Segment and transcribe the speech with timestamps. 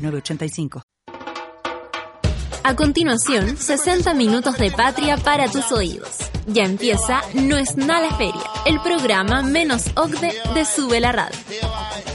[0.00, 0.82] 906985.
[2.62, 6.18] A continuación, 60 minutos de patria para tus oídos.
[6.46, 11.38] Ya empieza No es nada la feria, el programa menos OCDE de Sube la Radio.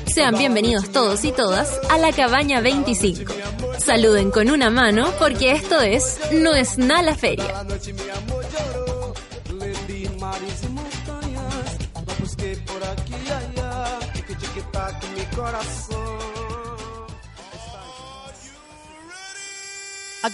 [0.05, 3.33] Sean bienvenidos todos y todas a la cabaña 25.
[3.79, 7.65] Saluden con una mano porque esto es No es nada la feria.
[7.67, 7.91] Aquí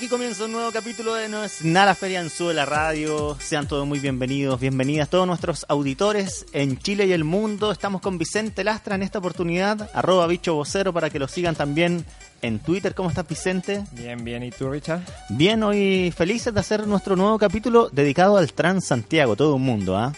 [0.10, 3.36] comienza un nuevo capítulo de No es nada Feria en Sube la Radio.
[3.40, 7.74] Sean todos muy bienvenidos, bienvenidas todos nuestros auditores en Chile y el mundo.
[7.74, 12.06] Estamos con Vicente Lastra en esta oportunidad, arroba bicho vocero para que lo sigan también
[12.42, 12.96] en Twitter.
[12.96, 13.84] ¿Cómo estás, Vicente?
[13.92, 14.44] Bien, bien.
[14.44, 15.02] ¿Y tú, Richard?
[15.28, 20.14] Bien, hoy felices de hacer nuestro nuevo capítulo dedicado al Transantiago, todo un mundo, ¿ah?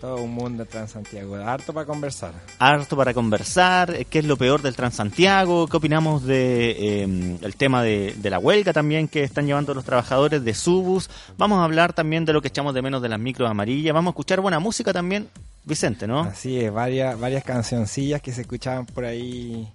[0.00, 1.36] Todo un mundo de Transantiago.
[1.36, 2.32] Harto para conversar.
[2.58, 3.94] Harto para conversar.
[3.94, 5.66] eh, ¿Qué es lo peor del Transantiago?
[5.68, 9.84] ¿Qué opinamos de eh, el tema de, de la huelga también que están llevando los
[9.84, 11.08] trabajadores de Subus?
[11.38, 13.94] Vamos a hablar también de lo que echamos de menos de las micros amarillas.
[13.94, 15.28] Vamos a escuchar buena música también,
[15.64, 16.20] Vicente, ¿no?
[16.20, 19.66] Así es, varias, varias cancioncillas que se escuchaban por ahí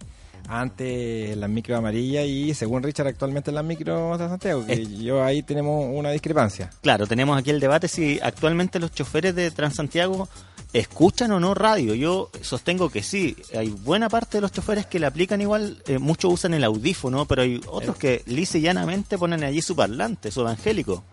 [0.48, 5.24] antes las micro amarillas y según Richard actualmente en las micro de Santiago, que yo
[5.24, 6.70] ahí tenemos una discrepancia.
[6.82, 10.28] Claro, tenemos aquí el debate si actualmente los choferes de Transantiago
[10.74, 11.94] escuchan o no radio.
[11.96, 13.36] Yo sostengo que sí.
[13.58, 17.26] Hay buena parte de los choferes que le aplican igual, eh, muchos usan el audífono,
[17.26, 21.04] pero hay otros que lisa y llanamente ponen allí su parlante, su evangélico.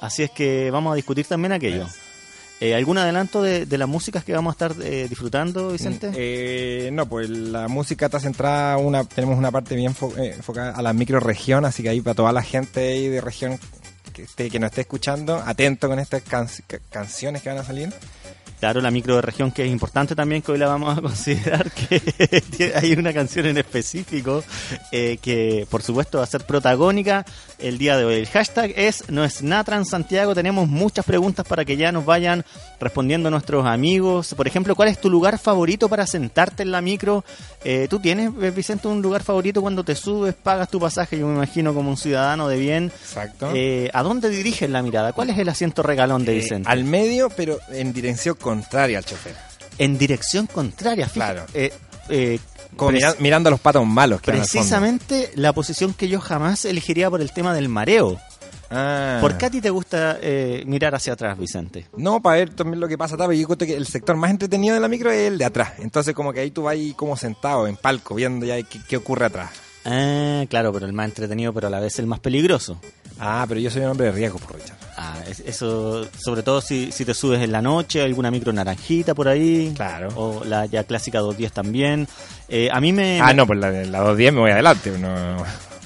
[0.00, 1.86] Así es que vamos a discutir también aquello.
[2.60, 6.10] Eh, ¿Algún adelanto de, de las músicas que vamos a estar eh, disfrutando, Vicente?
[6.14, 10.80] Eh, no, pues la música está centrada, una, tenemos una parte bien eh, enfocada a
[10.80, 13.58] la microregión, así que ahí para toda la gente ahí de región
[14.14, 17.64] que, esté, que nos esté escuchando, atento con estas can- ca- canciones que van a
[17.64, 17.92] salir.
[18.66, 22.94] Claro, la microregión que es importante también, que hoy la vamos a considerar, que hay
[22.94, 24.42] una canción en específico
[24.90, 27.24] eh, que por supuesto va a ser protagónica
[27.60, 28.14] el día de hoy.
[28.16, 29.40] El hashtag es No es
[29.84, 30.34] Santiago.
[30.34, 32.44] Tenemos muchas preguntas para que ya nos vayan
[32.80, 34.34] respondiendo nuestros amigos.
[34.34, 37.24] Por ejemplo, ¿cuál es tu lugar favorito para sentarte en la micro?
[37.64, 41.18] Eh, ¿Tú tienes, eh, Vicente, un lugar favorito cuando te subes, pagas tu pasaje?
[41.18, 42.84] Yo me imagino como un ciudadano de bien.
[42.86, 43.50] Exacto.
[43.54, 45.12] Eh, ¿A dónde diriges la mirada?
[45.12, 46.68] ¿Cuál es el asiento regalón de Vicente?
[46.68, 49.36] al medio, pero en dirección contraria al chofer.
[49.78, 51.08] en dirección contraria.
[51.08, 51.34] fíjate.
[51.34, 51.46] Claro.
[51.54, 51.72] Eh,
[52.08, 52.38] eh,
[53.18, 54.20] mirando a los patos malos.
[54.20, 58.18] Que precisamente la posición que yo jamás elegiría por el tema del mareo.
[58.70, 59.18] Ah.
[59.20, 61.86] ¿Por qué a ti te gusta eh, mirar hacia atrás, Vicente?
[61.96, 64.74] No, para ver también lo que pasa atrás, yo creo que el sector más entretenido
[64.74, 65.74] de la micro es el de atrás.
[65.78, 68.96] Entonces como que ahí tú vas ahí como sentado en palco, viendo ya qué, qué
[68.96, 69.50] ocurre atrás.
[69.84, 72.80] Ah, claro, pero el más entretenido, pero a la vez el más peligroso.
[73.18, 74.76] Ah, pero yo soy un hombre de riesgo, por Richard.
[74.98, 79.14] Ah, es- eso, sobre todo si, si te subes en la noche, alguna micro naranjita
[79.14, 79.72] por ahí.
[79.74, 80.08] Claro.
[80.16, 82.08] O la ya clásica 210 también.
[82.48, 83.20] Eh, a mí me...
[83.20, 84.90] Ah, no, pues la, la 210 me voy adelante.
[84.98, 85.36] No,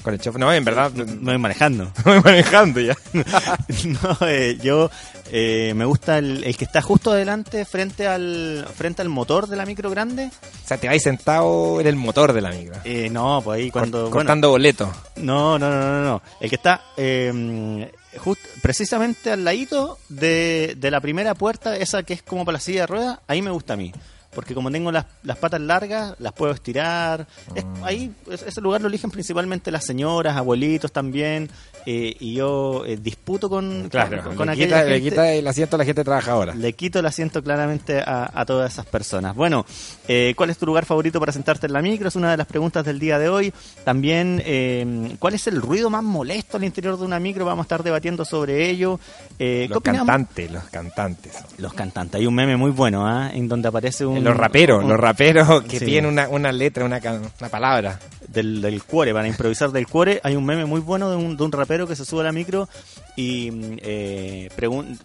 [0.01, 0.39] con el chofer.
[0.39, 1.91] No, en verdad, Me voy manejando.
[2.05, 2.95] me voy manejando ya.
[3.13, 4.89] no, eh, yo
[5.31, 9.55] eh, me gusta el, el que está justo adelante frente al frente al motor de
[9.55, 10.29] la micro grande.
[10.65, 12.75] O sea, te vais sentado en el motor de la micro.
[12.83, 13.99] Eh, no, pues ahí cuando...
[13.99, 14.89] Cort- bueno, cortando boletos.
[15.15, 16.21] no, no, no, no, no.
[16.39, 22.13] El que está eh, just- precisamente al ladito de, de la primera puerta, esa que
[22.13, 23.91] es como para la silla de ruedas, ahí me gusta a mí.
[24.33, 27.27] Porque como tengo las, las patas largas, las puedo estirar.
[27.55, 27.83] Es- Mm.
[27.83, 31.49] ahí, es- ese lugar lo eligen principalmente las señoras, abuelitos también.
[31.87, 35.47] eh, y yo eh, disputo con, Claro, con, con le, quita, le gente- quita el
[35.47, 36.53] asiento a la gente trabajadora.
[36.53, 39.35] le quito el asiento claramente a, a todas esas personas.
[39.35, 39.65] Bueno,
[40.07, 42.07] eh, ¿cuál es tu lugar favorito para sentarte en la micro?
[42.07, 43.51] Es una de las preguntas del día de hoy.
[43.83, 47.45] También, eh, ¿cuál es el ruido más molesto al interior de una micro?
[47.45, 48.99] Vamos a estar debatiendo sobre ello.
[49.39, 51.33] Eh, ¿qué Los cantantes, los cantantes.
[51.57, 52.19] Los cantantes.
[52.21, 53.31] Hay un meme muy bueno, ¿ah?
[53.33, 54.20] En donde aparece un...
[54.23, 55.85] Los raperos, un- los raperos que Sí.
[55.85, 56.99] tienen una, una letra, una,
[57.39, 57.99] una palabra.
[58.27, 60.21] del, del cuore, para improvisar del cuore.
[60.23, 62.31] Hay un meme muy bueno de un, de un rapero que se sube a la
[62.31, 62.69] micro
[63.17, 64.97] y mm, eh, pregun-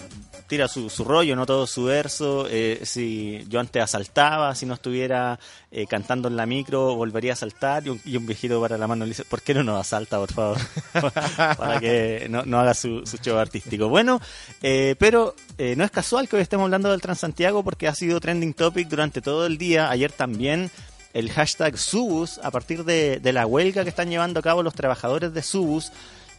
[0.46, 2.46] tira su, rollo, no todo su verso.
[2.48, 5.38] eh, si yo antes asaltaba, si no estuviera
[5.70, 7.86] eh, cantando en la micro, volvería a asaltar.
[7.86, 10.18] Y un, y un viejito para la mano le dice: ¿Por qué no nos asalta,
[10.18, 10.58] por favor?
[11.56, 13.88] para que no, no haga su, su show artístico.
[13.88, 14.20] Bueno,
[14.62, 18.20] eh, pero eh, no es casual que hoy estemos hablando del Transantiago porque ha sido
[18.20, 19.90] trending topic durante todo el día.
[19.90, 20.70] Ayer también
[21.12, 25.32] el hashtag Subus a partir de la huelga que están llevando a cabo los trabajadores
[25.32, 25.90] de Subus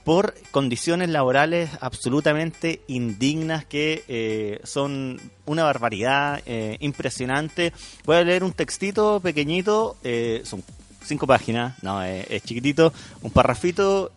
[0.08, 7.74] por condiciones laborales absolutamente indignas que eh, son una barbaridad eh, impresionante.
[8.06, 10.64] Voy a leer un textito pequeñito, eh, son
[11.04, 14.14] cinco páginas, no, es chiquitito, un parrafito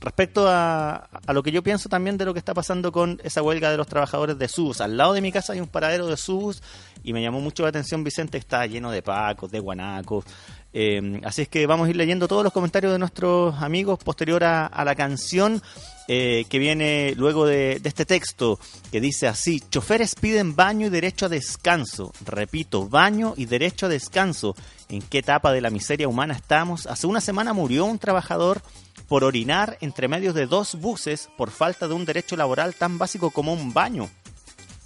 [0.00, 3.42] respecto a, a, lo que yo pienso también de lo que está pasando con esa
[3.42, 4.80] huelga de los trabajadores de SUBUS.
[4.80, 6.62] Al lado de mi casa hay un paradero de SUBUS
[7.04, 10.24] y me llamó mucho la atención, Vicente, está lleno de pacos, de guanacos.
[10.72, 14.44] Eh, así es que vamos a ir leyendo todos los comentarios de nuestros amigos posterior
[14.44, 15.60] a, la canción
[16.06, 18.58] eh, que viene luego de, este texto
[18.92, 22.12] que dice así, choferes piden baño y derecho a descanso.
[22.24, 24.54] Repito, baño y derecho a descanso.
[24.88, 26.86] ¿En qué etapa de la miseria humana estamos?
[26.86, 28.62] Hace una semana murió un trabajador
[29.08, 33.30] por orinar entre medios de dos buses por falta de un derecho laboral tan básico
[33.30, 34.08] como un baño.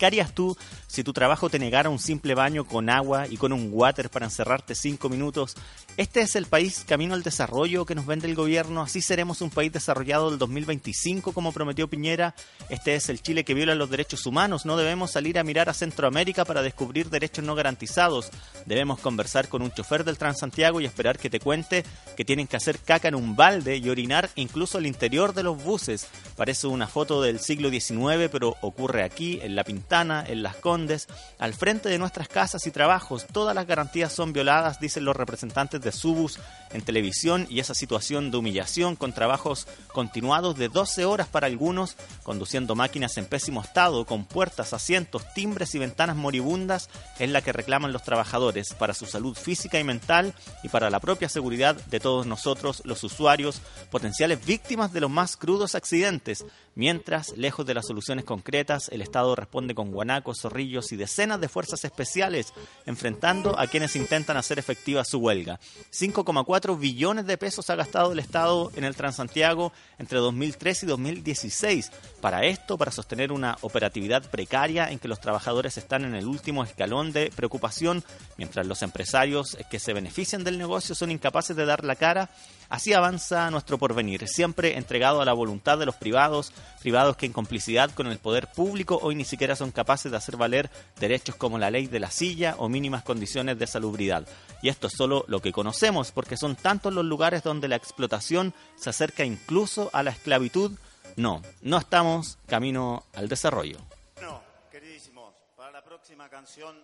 [0.04, 0.54] ¿Qué harías tú
[0.86, 4.26] si tu trabajo te negara un simple baño con agua y con un water para
[4.26, 5.56] encerrarte cinco minutos,
[5.96, 8.82] este es el país camino al desarrollo que nos vende el gobierno.
[8.82, 12.34] Así seremos un país desarrollado del 2025, como prometió Piñera.
[12.68, 14.66] Este es el Chile que viola los derechos humanos.
[14.66, 18.30] No debemos salir a mirar a Centroamérica para descubrir derechos no garantizados.
[18.66, 21.84] Debemos conversar con un chofer del Transantiago y esperar que te cuente
[22.16, 25.62] que tienen que hacer caca en un balde y orinar incluso al interior de los
[25.62, 26.08] buses.
[26.36, 31.06] Parece una foto del siglo XIX, pero ocurre aquí, en La Pintana, en Las Condes
[31.38, 33.26] al frente de nuestras casas y trabajos.
[33.28, 36.40] Todas las garantías son violadas, dicen los representantes de Subus
[36.72, 41.96] en televisión, y esa situación de humillación con trabajos continuados de 12 horas para algunos,
[42.24, 46.90] conduciendo máquinas en pésimo estado, con puertas, asientos, timbres y ventanas moribundas,
[47.20, 50.34] es la que reclaman los trabajadores para su salud física y mental
[50.64, 53.60] y para la propia seguridad de todos nosotros, los usuarios,
[53.92, 56.44] potenciales víctimas de los más crudos accidentes.
[56.74, 61.48] Mientras, lejos de las soluciones concretas, el Estado responde con guanacos, zorrillos y decenas de
[61.48, 62.52] fuerzas especiales,
[62.84, 65.60] enfrentando a quienes intentan hacer efectiva su huelga.
[65.92, 71.92] 5,4 billones de pesos ha gastado el Estado en el Transantiago entre 2003 y 2016.
[72.20, 76.64] Para esto, para sostener una operatividad precaria en que los trabajadores están en el último
[76.64, 78.02] escalón de preocupación,
[78.36, 82.30] mientras los empresarios que se benefician del negocio son incapaces de dar la cara
[82.68, 87.32] Así avanza nuestro porvenir, siempre entregado a la voluntad de los privados, privados que en
[87.32, 91.58] complicidad con el poder público hoy ni siquiera son capaces de hacer valer derechos como
[91.58, 94.26] la ley de la silla o mínimas condiciones de salubridad.
[94.62, 98.54] Y esto es solo lo que conocemos, porque son tantos los lugares donde la explotación
[98.76, 100.72] se acerca incluso a la esclavitud.
[101.16, 103.78] No, no estamos camino al desarrollo.
[104.20, 106.76] No, queridísimos, para la próxima canción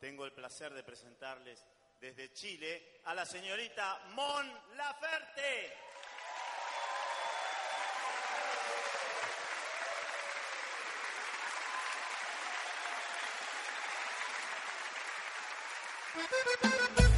[0.00, 1.64] tengo el placer de presentarles
[2.00, 4.46] desde Chile a la señorita Mon
[4.76, 5.72] Laferte.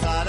[0.00, 0.27] Pensar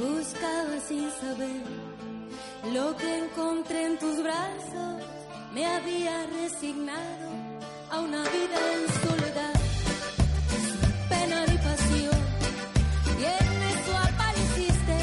[0.00, 1.62] buscaba sin saber
[2.72, 5.02] lo que encontré en tus brazos.
[5.54, 7.28] Me había resignado
[7.90, 9.60] a una vida en soledad,
[11.08, 12.20] pena pasión.
[13.20, 14.96] Y en eso apareciste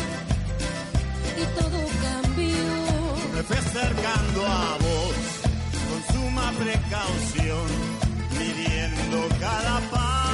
[1.41, 2.67] y todo cambió.
[3.35, 5.17] Me fui acercando a vos
[5.87, 7.67] con suma precaución,
[8.39, 10.26] midiendo cada paso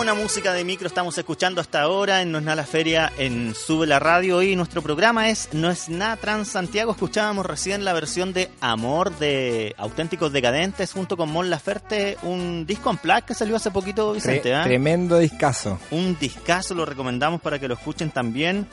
[0.00, 3.54] buena música de micro estamos escuchando hasta ahora en No es nada la feria en
[3.54, 6.92] Sube la Radio y nuestro programa es No es nada Trans Santiago.
[6.92, 12.88] Escuchábamos recién la versión de Amor de Auténticos Decadentes junto con Mon Laferte, un disco
[12.88, 14.54] en plaque que salió hace poquito, Vicente.
[14.54, 14.64] ¿ah?
[14.64, 15.78] Tremendo discazo.
[15.90, 18.68] Un discazo, lo recomendamos para que lo escuchen también.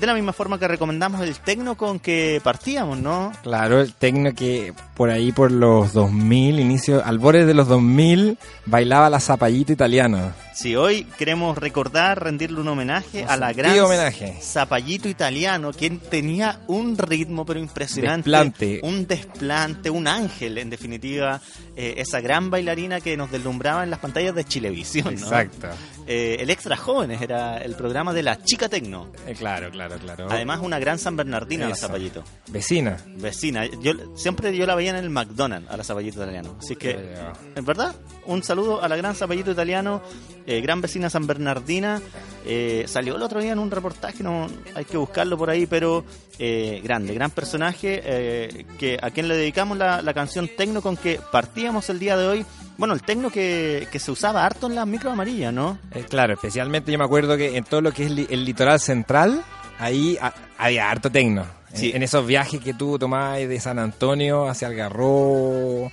[0.00, 3.32] De la misma forma que recomendamos el tecno con que partíamos, ¿no?
[3.42, 8.38] Claro, el tecno que por ahí por los 2000, inicio, al borde de los 2000,
[8.66, 10.32] bailaba la zapallito italiano.
[10.54, 14.38] Si hoy queremos recordar, rendirle un homenaje a la gran homenaje.
[14.40, 18.30] zapallito italiano, quien tenía un ritmo pero impresionante.
[18.30, 18.80] Desplante.
[18.82, 21.40] Un desplante, un ángel, en definitiva,
[21.76, 25.14] eh, esa gran bailarina que nos deslumbraba en las pantallas de Chilevisión.
[25.14, 25.20] ¿no?
[25.20, 25.68] Exacto.
[26.08, 29.10] Eh, el Extra Jóvenes era el programa de la chica tecno.
[29.26, 30.28] Eh, claro, claro, claro.
[30.30, 31.86] Además, una gran San Bernardina, la Eso.
[31.88, 32.22] zapallito.
[32.48, 32.96] Vecina.
[33.16, 33.66] Vecina.
[33.66, 36.56] Yo siempre yo la veía en el McDonald's a la zapallito italiano.
[36.60, 37.14] Así que,
[37.54, 37.94] en verdad,
[38.26, 40.00] un saludo a la gran zapallito italiano,
[40.46, 42.00] eh, gran vecina San Bernardina.
[42.86, 46.04] Salió el otro día en un reportaje, no hay que buscarlo por ahí, pero
[46.38, 51.20] eh, grande, gran personaje que a quien le dedicamos la, la canción Tecno con que
[51.32, 52.46] partíamos el día de hoy.
[52.78, 55.78] Bueno, el Tecno que, que se usaba harto en las micro amarillas, ¿no?
[55.92, 58.78] Eh, claro, especialmente yo me acuerdo que en todo lo que es li- el litoral
[58.80, 59.42] central,
[59.78, 61.42] ahí ha- había harto tecno.
[61.72, 61.92] En- Sí.
[61.94, 65.90] En, esos viajes que tú tomabas de San Antonio hacia Algarrobo,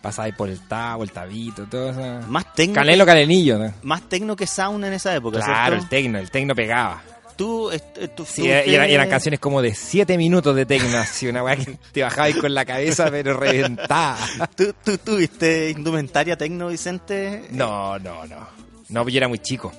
[0.00, 2.28] pasabas por el Tabo, el Tabito, todo eso.
[2.28, 3.72] Más tecno, Canelo Canelillo, ¿no?
[3.82, 7.02] más tecno que sauna en esa época, Claro, el tecno, el tecno pegaba.
[7.36, 7.70] Tú,
[8.14, 11.26] tú- Sí, tú y, era- y eran canciones como de 7 minutos de tecno, así,
[11.28, 14.16] una weá que te bajabas con la cabeza, pero reventada.
[14.56, 17.44] ¿Tú, tú tuviste indumentaria tecno, Vicente?
[17.50, 18.48] No, no, no.
[18.88, 19.72] No, yo era muy chico.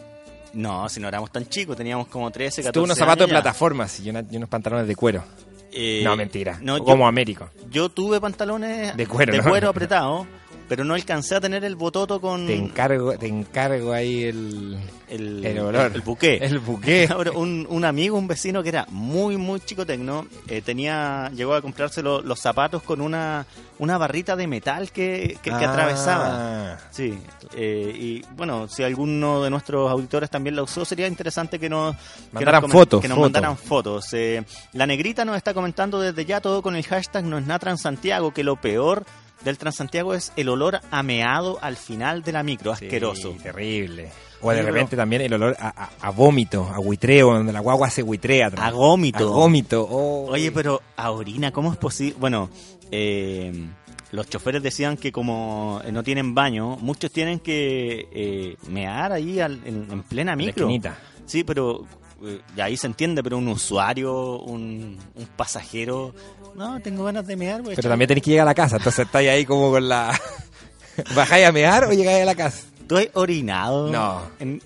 [0.54, 3.32] No, si no éramos tan chicos, teníamos como 13, 14 Tuve unos zapatos de años
[3.38, 3.42] ya.
[3.44, 5.24] plataforma sí, y, una- y unos pantalones de cuero.
[5.72, 6.58] Eh, no, mentira.
[6.62, 7.50] no, yo- como Américo.
[7.70, 9.70] Yo tuve pantalones De cuero, ¿no?
[9.70, 10.26] apretado,
[10.68, 14.78] pero no alcancé a tener el bototo con Te encargo, te encargo ahí el,
[15.10, 15.92] el, el olor.
[15.96, 16.36] el buqué.
[16.42, 17.08] El buqué.
[17.12, 21.54] Ahora, un, un amigo, un vecino que era muy, muy chico tecno, eh, tenía, llegó
[21.56, 23.46] a comprarse lo- los zapatos con una,
[23.80, 25.72] una barrita de metal que, que, que Ah.
[25.72, 26.78] atravesaba.
[26.92, 27.18] Sí,
[27.56, 31.96] eh, y bueno, si alguno de nuestros auditores también la usó, sería interesante que nos,
[31.96, 32.02] que
[32.34, 33.32] Mandaran nos comen- fotos, Que nos fotos.
[33.32, 34.14] mandaran fotos.
[34.14, 34.44] Eh,
[34.74, 38.34] la negrita nos está comentando desde ya todo con el hashtag no es nada Transantiago,
[38.34, 39.06] que lo peor
[39.44, 43.36] del Transantiago es el olor ameado al final de la micro, asqueroso.
[43.42, 44.10] Terrible.
[44.42, 47.90] O de repente también el olor a, a- a vómito, a buitreo, donde la guagua
[47.90, 48.52] se buitrea.
[48.58, 49.18] A gómito.
[49.20, 49.88] A gómito.
[49.90, 50.30] oh.
[50.32, 52.16] Oye, pero a orina, ¿cómo es posible?
[52.20, 52.50] Bueno,
[52.92, 53.68] eh,
[54.12, 59.40] los choferes decían que como eh, no tienen baño, muchos tienen que eh, mear ahí
[59.40, 60.66] al- en, en plena En la micro.
[60.66, 60.98] esquinita.
[61.26, 61.86] Sí, pero
[62.24, 66.14] eh, ahí se entiende, pero un usuario, un, un pasajero,
[66.58, 69.06] no, tengo ganas de mear, Pero echar- también tenés que llegar a la casa, entonces
[69.06, 70.20] estáis ahí como con la...
[71.16, 72.64] ¿Bajáis a mear o llegáis a la casa?
[72.88, 73.90] ¿Tú has orinado?
[73.92, 74.24] No.
[74.40, 74.62] En, en-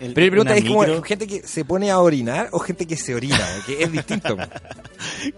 [0.00, 2.96] en Pero mi pregunta es como gente que se pone a orinar o gente que
[2.96, 4.36] se orina, que es distinto.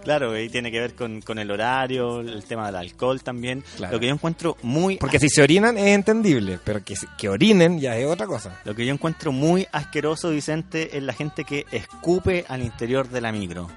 [0.05, 3.65] Claro, y tiene que ver con, con el horario, el tema del alcohol también.
[3.77, 3.95] Claro.
[3.95, 7.81] Lo que yo encuentro muy Porque si se orinan es entendible, pero que, que orinen
[7.81, 8.61] ya es otra cosa.
[8.65, 13.21] Lo que yo encuentro muy asqueroso, Vicente, es la gente que escupe al interior de
[13.21, 13.69] la micro.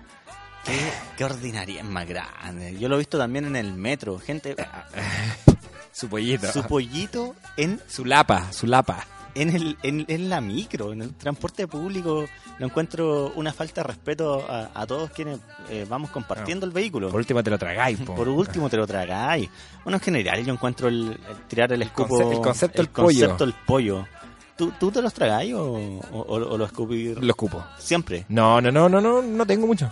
[0.66, 2.78] Qué, qué ordinaria es más grande.
[2.80, 4.20] Yo lo he visto también en el metro.
[4.20, 4.56] Gente,
[5.92, 6.52] Su pollito.
[6.52, 9.06] su pollito en, Su lapa, su lapa.
[9.36, 12.26] en, el, en, en la micro, en el transporte público.
[12.60, 15.40] Lo encuentro una falta de respeto a, a todos quienes
[15.70, 17.10] eh, vamos compartiendo el vehículo.
[17.10, 18.00] Por último te lo tragáis.
[18.00, 18.16] po.
[18.16, 19.50] Por último te lo tragáis.
[19.84, 22.18] Bueno, en general yo encuentro el, el tirar el escupo...
[22.20, 23.46] conce- el concepto del concepto pollo.
[23.46, 24.08] del pollo.
[24.56, 27.64] ¿Tú, ¿Tú te los tragáis o, o, o- o lo escupís Lo escupo.
[27.78, 28.26] siempre?
[28.30, 29.90] No, no, no, no, no, no tengo mucho.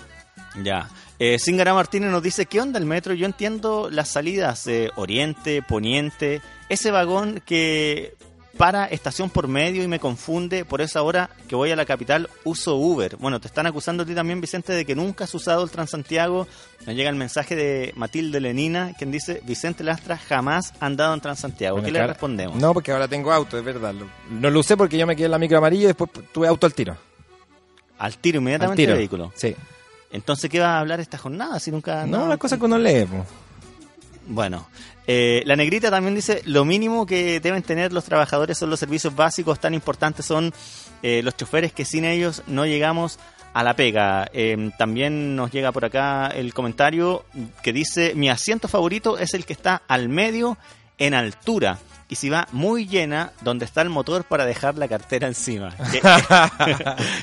[0.64, 0.90] Ya.
[1.20, 3.14] Eh, Zingara Martínez nos dice, ¿qué onda el metro?
[3.14, 8.16] Yo entiendo las salidas de Oriente, Poniente, ese vagón que
[8.58, 12.28] para estación por medio y me confunde, por esa hora que voy a la capital
[12.44, 13.16] uso Uber.
[13.18, 16.48] Bueno, te están acusando a ti también, Vicente, de que nunca has usado el Transantiago.
[16.86, 21.22] Nos llega el mensaje de Matilde Lenina, quien dice, Vicente Lastra jamás ha andado en
[21.22, 21.76] Transantiago.
[21.78, 22.58] Bueno, ¿Qué le respondemos?
[22.58, 23.94] No, porque ahora tengo auto, es verdad.
[24.30, 26.66] No lo usé porque yo me quedé en la micro amarilla y después tuve auto
[26.66, 26.98] al tiro.
[28.00, 28.94] Al tiro Al inmediatamente tiro.
[28.94, 29.32] el vehículo.
[29.36, 29.56] Sí.
[30.12, 32.06] Entonces, ¿qué va a hablar esta jornada si nunca...
[32.06, 33.06] No, las cosas que uno lee.
[33.06, 33.26] po.
[34.28, 34.68] Bueno,
[35.06, 39.16] eh, la negrita también dice, lo mínimo que deben tener los trabajadores son los servicios
[39.16, 40.54] básicos, tan importantes son
[41.02, 43.20] eh, los choferes que sin ellos no llegamos
[43.54, 44.30] a la pega.
[44.34, 47.24] Eh, también nos llega por acá el comentario
[47.64, 50.58] que dice, mi asiento favorito es el que está al medio
[50.98, 51.80] en altura.
[52.10, 55.76] Y si va muy llena, donde está el motor para dejar la cartera encima.
[55.92, 56.02] Qué,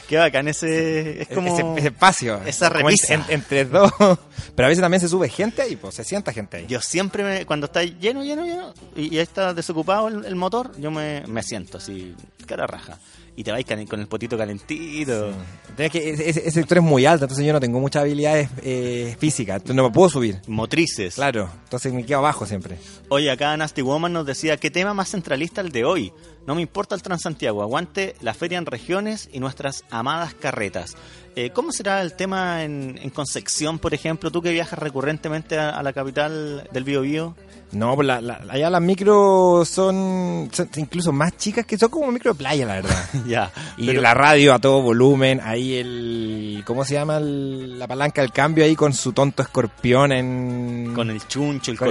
[0.09, 1.23] qué bacán ese...
[1.23, 1.55] Es como...
[1.57, 2.41] ese, ese espacio.
[2.45, 3.15] esa repisa.
[3.15, 3.91] en- en- entre dos.
[4.55, 6.67] Pero a veces también se sube gente ahí, pues se sienta gente ahí.
[6.67, 10.73] Yo siempre, me- cuando está lleno, lleno, lleno, y, y está desocupado el, el motor,
[10.79, 12.15] yo me, me siento así,
[12.47, 12.99] cara raja.
[13.37, 15.33] Y te vais con el potito calentito.
[15.77, 19.17] Tienes que, ese, ese sector es muy alto, entonces yo no tengo muchas habilidades eh,
[19.19, 19.57] físicas.
[19.57, 20.41] Entonces no me puedo subir.
[20.47, 21.17] Motrices.
[21.17, 22.77] Claro, entonces me quedo abajo siempre.
[23.09, 26.13] Oye, acá Nasty Woman nos decía, ¿qué tema más centralista el de hoy?
[26.47, 30.95] No me importa el Transantiago, aguante la feria en regiones y nuestras amadas carretas.
[31.37, 34.31] Eh, ¿Cómo será el tema en, en Concepción, por ejemplo?
[34.31, 37.35] Tú que viajas recurrentemente a, a la capital del Biobío.
[37.73, 42.13] No, pues la- la- allá las micros son, son incluso más chicas que son como
[42.13, 43.05] micro de playa, la verdad.
[43.27, 43.51] ya.
[43.79, 46.63] Y pero- la radio a todo volumen, ahí el...
[46.67, 47.17] ¿Cómo se llama?
[47.17, 50.93] el- la palanca del cambio ahí con su tonto escorpión en...
[50.95, 51.89] con el chuncho, el con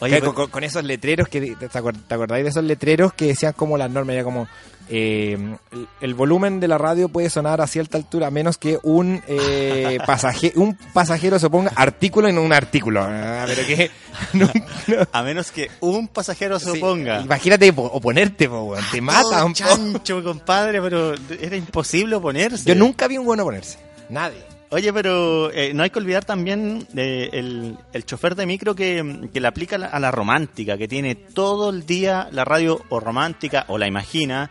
[0.00, 3.90] Oye, con, con esos letreros que te, acordáis de esos letreros que decían como las
[3.90, 4.46] normas era como
[4.92, 5.38] eh,
[5.72, 9.22] el, el volumen de la radio puede sonar a cierta altura a menos que un
[9.28, 13.90] eh, pasaje, un pasajero se ponga artículo en un artículo Ah, pero que
[14.32, 14.46] no,
[14.88, 15.06] no.
[15.12, 17.20] A menos que un pasajero se Sí, oponga.
[17.20, 22.64] imagínate po- oponerte po, te mata Oh, un chancho, compadre, pero era imposible oponerse.
[22.64, 26.86] yo nunca vi un bueno oponerse nadie Oye, pero eh, no hay que olvidar también
[26.96, 31.16] eh, el, el chofer de micro que, que le aplica a la romántica, que tiene
[31.16, 34.48] todo el día la radio o romántica o la imagina,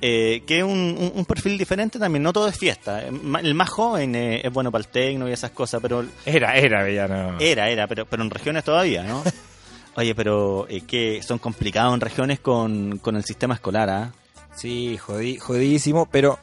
[0.00, 3.02] eh, que es un, un- un perfil diferente también, no todo es fiesta.
[3.06, 3.10] Eh,
[3.42, 6.90] El más joven eh, es bueno para el tecno y esas cosas, pero era era
[6.90, 9.22] ya no era, era, pero, pero en regiones todavía, ¿no?
[9.96, 14.12] Oye, pero eh, que son complicados en regiones con, con el sistema escolar, ¿ah?
[14.56, 16.38] Sí, jodí, jodidísimo, pero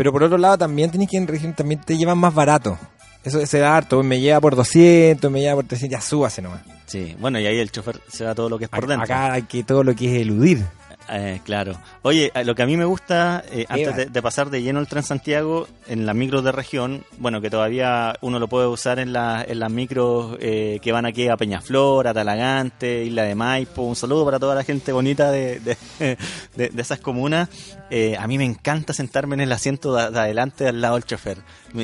[0.00, 2.78] pero por otro lado también tienes que en región también te llevan más barato.
[3.22, 6.62] Eso se da harto, me lleva por 200, me lleva por 300, ya súbase nomás.
[6.86, 9.04] Sí, bueno, y ahí el chofer se da todo lo que es por Acá- dentro.
[9.04, 10.64] Acá hay que todo lo que es eludir.
[11.12, 11.76] Eh, claro.
[12.02, 14.78] Oye, eh, lo que a mí me gusta, eh, antes de, de pasar de lleno
[14.80, 19.12] el Transantiago, en las micros de región, bueno, que todavía uno lo puede usar en,
[19.12, 23.82] la- en las micros eh, que van aquí a Peñaflor, a Talagante, Isla de Maipo.
[23.82, 25.76] Un saludo para toda la gente bonita de, de,
[26.78, 27.48] esas comunas.
[27.92, 31.04] Eh, a mí me encanta sentarme en el asiento de, de adelante al lado del
[31.04, 31.38] chofer.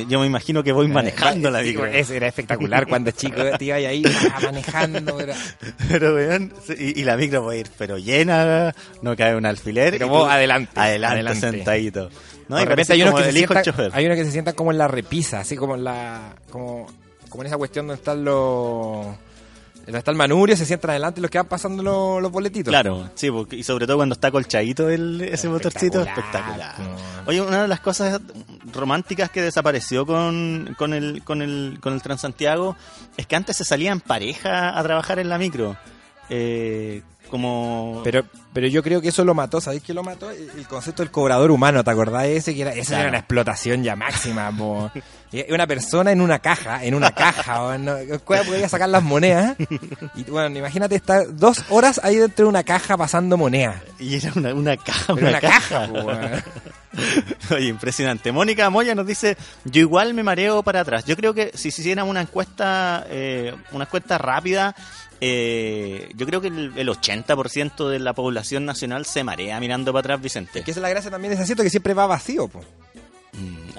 [0.07, 1.85] Yo me imagino que voy manejando la Sí, micro.
[1.85, 5.19] Eso era espectacular cuando chico te ibas ahí ah, manejando.
[5.19, 5.35] era-
[5.89, 6.15] Pero
[6.65, 9.91] sí, y, y la micro puede ir, pero llena, no cae un alfiler.
[9.91, 11.39] Pero y vos tú- adelante, Adelante, adelante.
[11.51, 12.09] sentadito.
[12.47, 12.55] ¿no?
[12.55, 13.91] de Y repente hay como que se chofer.
[13.93, 16.87] hay unos que se sientan como en la repisa, así como en la como,
[17.27, 19.07] como en esa cuestión donde están los
[19.85, 22.69] Está el manubrio, se sientan adelante los que van pasando los, los boletitos.
[22.71, 26.75] Claro, sí, porque- y sobre todo cuando está colchadito el, ese motorcito, Espectacular.
[27.25, 28.19] Oye, una de las cosas
[28.73, 32.75] románticas que desapareció con, con, el, con, el, con el Transantiago
[33.15, 35.77] es que antes se salía en pareja a trabajar en la micro.
[36.29, 38.01] Eh, como...
[38.03, 40.31] Pero, pero yo creo que eso lo mató, ¿sabéis qué lo mató?
[40.31, 42.55] El el concepto del cobrador humano, ¿te acordás de ese?
[42.55, 43.01] Que era, esa Claro.
[43.01, 44.89] era una explotación ya máxima, po.
[45.49, 49.57] Una persona en una caja, en una caja, o no, ¿cuál podía sacar las monedas.
[50.15, 53.75] Y bueno, imagínate estar dos horas ahí dentro de una caja pasando monedas.
[53.99, 55.89] Y era una, una caja, Pero una, caja.
[55.91, 56.43] caja.
[57.55, 58.31] Oye, impresionante.
[58.31, 61.05] Mónica Moya nos dice, yo igual me mareo para atrás.
[61.05, 64.75] Yo creo que si se hiciera una encuesta, eh, una encuesta rápida,
[65.19, 69.99] eh, yo creo que el, el 80% de la población nacional se marea mirando para
[69.99, 70.63] atrás, Vicente.
[70.63, 72.63] Que esa es la gracia también de ese asiento que siempre va vacío, po.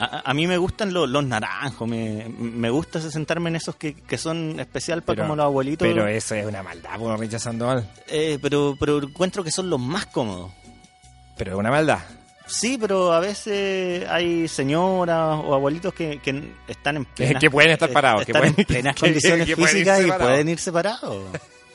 [0.00, 3.94] A, a mí me gustan los, los naranjos, me, me gusta sentarme en esos que,
[3.94, 5.87] que son especial para Pero- como los abuelitos.
[5.87, 7.88] Pero eso es una maldad, po, Richard Sandoval.
[8.06, 10.52] Eh, pero, pero encuentro que son los más cómodos.
[11.37, 11.98] Pero es una maldad.
[12.46, 17.72] Sí, pero a veces hay señoras o abuelitos que, que están en plenas, Que pueden
[17.72, 20.26] estar parados, que están pueden- en plenas condiciones que físicas y parados.
[20.28, 21.24] pueden ir separados.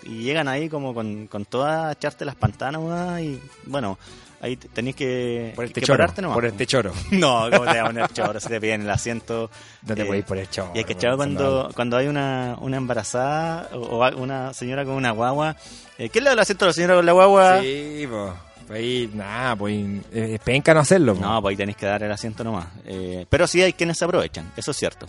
[0.05, 3.97] Y llegan ahí como con, con todas a echarte las pantanas y bueno,
[4.43, 5.97] ahí te- tenéis que, Por este que choro.
[5.97, 6.35] pararte nomás.
[6.35, 6.93] Por este choro.
[7.11, 8.39] No, ¿cómo te a poner choro?
[8.39, 9.49] Se te piden el asiento.
[9.87, 10.71] No te Eh, podéis poner choro.
[10.75, 14.93] Y hay que echar cuando, cuando hay una, una embarazada o, o una señora con
[14.93, 15.55] una guagua.
[15.97, 17.61] Eh, ¿Qué le da el asiento a la señora con la guagua?
[17.61, 18.31] Sí, pues.
[18.69, 19.73] Ahí, nada, pues
[20.13, 21.15] eh, es penca no hacerlo.
[21.15, 21.21] po.
[21.21, 22.67] No, pues ahí tenéis que dar el asiento nomás.
[22.85, 25.05] Eh, pero sí hay quienes se aprovechan, eso es cierto.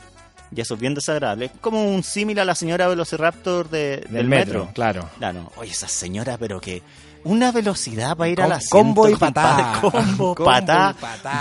[0.55, 1.51] Y eso es bien desagradable.
[1.61, 4.71] Como un símil a la señora Velociraptor de, del, metro.
[4.75, 5.09] claro.
[5.19, 5.51] Claro.
[5.57, 6.83] Oye, esa señora, pero que
[7.25, 9.81] una velocidad para ir Com- a la combo y patada.
[9.81, 10.95] Combo, patá,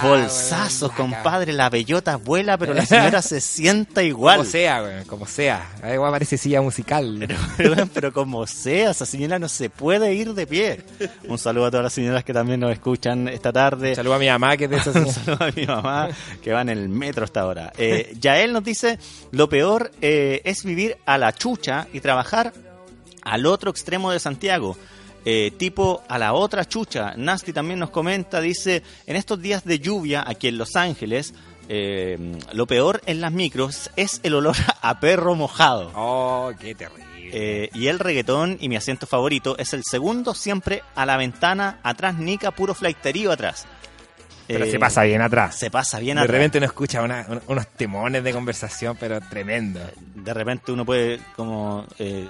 [0.03, 1.53] bolsazos, compadre.
[1.53, 4.37] La bellota vuela, pero la señora se sienta igual.
[4.39, 5.69] Como sea, como sea.
[5.93, 7.27] Igual parece silla musical.
[7.57, 10.83] Pero, pero como sea, esa señora no se puede ir de pie.
[11.27, 13.95] Un saludo a todas las señoras que también nos escuchan esta tarde.
[13.95, 16.09] Saludo a mi mamá que es de Un saludo a mi mamá
[16.41, 17.73] que va en el metro hasta ahora.
[17.77, 18.99] Eh, Yael nos dice,
[19.31, 22.53] lo peor eh, es vivir a la chucha y trabajar
[23.23, 24.77] al otro extremo de Santiago.
[25.25, 27.13] Eh, tipo a la otra chucha.
[27.15, 31.33] Nasty también nos comenta, dice, en estos días de lluvia aquí en Los Ángeles,
[31.69, 32.17] eh,
[32.51, 35.91] lo peor en las micros es el olor a perro mojado.
[35.95, 37.03] Oh, qué terrible.
[37.35, 41.79] Eh, y el reggaetón y mi asiento favorito es el segundo siempre a la ventana,
[41.81, 43.65] atrás Nica, puro flaiterío atrás.
[44.45, 45.57] Pero Eh, se pasa bien atrás.
[45.57, 46.33] Se pasa bien de atrás.
[46.35, 49.79] repente uno escucha una- un- unos temones de conversación, pero tremendo.
[50.23, 52.27] De repente uno puede, como, eh,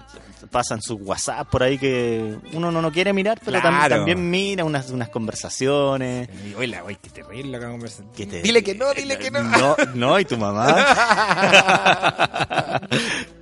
[0.51, 4.63] pasan su WhatsApp por ahí que uno no, no quiere mirar, pero tam- también mira
[4.65, 6.29] unas, unas conversaciones.
[6.45, 8.09] Y, Oye, la- oye, qué terrible la conversación.
[8.13, 9.43] te- Dile que no, dile que no.
[9.43, 10.75] No, no, y tu mamá.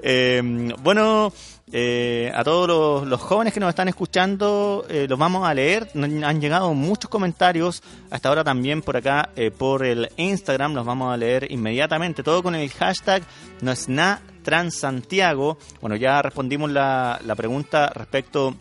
[0.04, 0.42] Eh,
[0.82, 1.32] bueno,
[1.72, 5.90] eh, a todos los, los jóvenes que nos están escuchando, eh, los vamos a leer.
[5.96, 7.84] Han llegado muchos comentarios.
[8.10, 12.24] Hasta ahora también por acá, eh, por el Instagram, los vamos a leer inmediatamente.
[12.24, 13.22] Todo con el hashtag
[13.62, 15.58] no es na transantiago.
[15.82, 18.56] Bueno, ya respondimos la, la pregunta respecto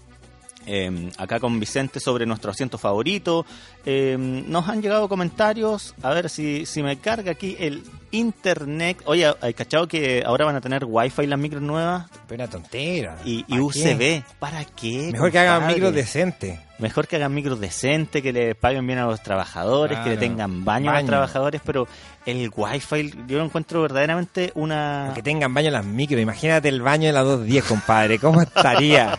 [0.66, 3.46] eh, acá con Vicente sobre nuestro asiento favorito.
[3.86, 5.94] Eh, nos han llegado comentarios.
[6.02, 8.98] A ver si, si me carga aquí el internet.
[9.06, 12.06] Oye, ¿hay cachado que ahora van a tener wifi las micros nuevas?
[12.28, 13.16] Pero una tontera.
[13.24, 13.98] Y, y ¿Para USB.
[13.98, 14.22] qué?
[14.38, 15.08] ¿Para qué?
[15.12, 16.58] Mejor que hagan micros decentes.
[16.80, 20.64] Mejor que hagan micros decentes, que le paguen bien a los trabajadores, que le tengan
[20.64, 21.86] baño, a los trabajadores, pero
[22.26, 25.12] el wifi yo lo encuentro verdaderamente una...
[25.14, 26.20] Que tengan baño las micros.
[26.20, 28.18] Imagínate el baño de las 2.10, compadre.
[28.18, 29.18] ¿Cómo estaría?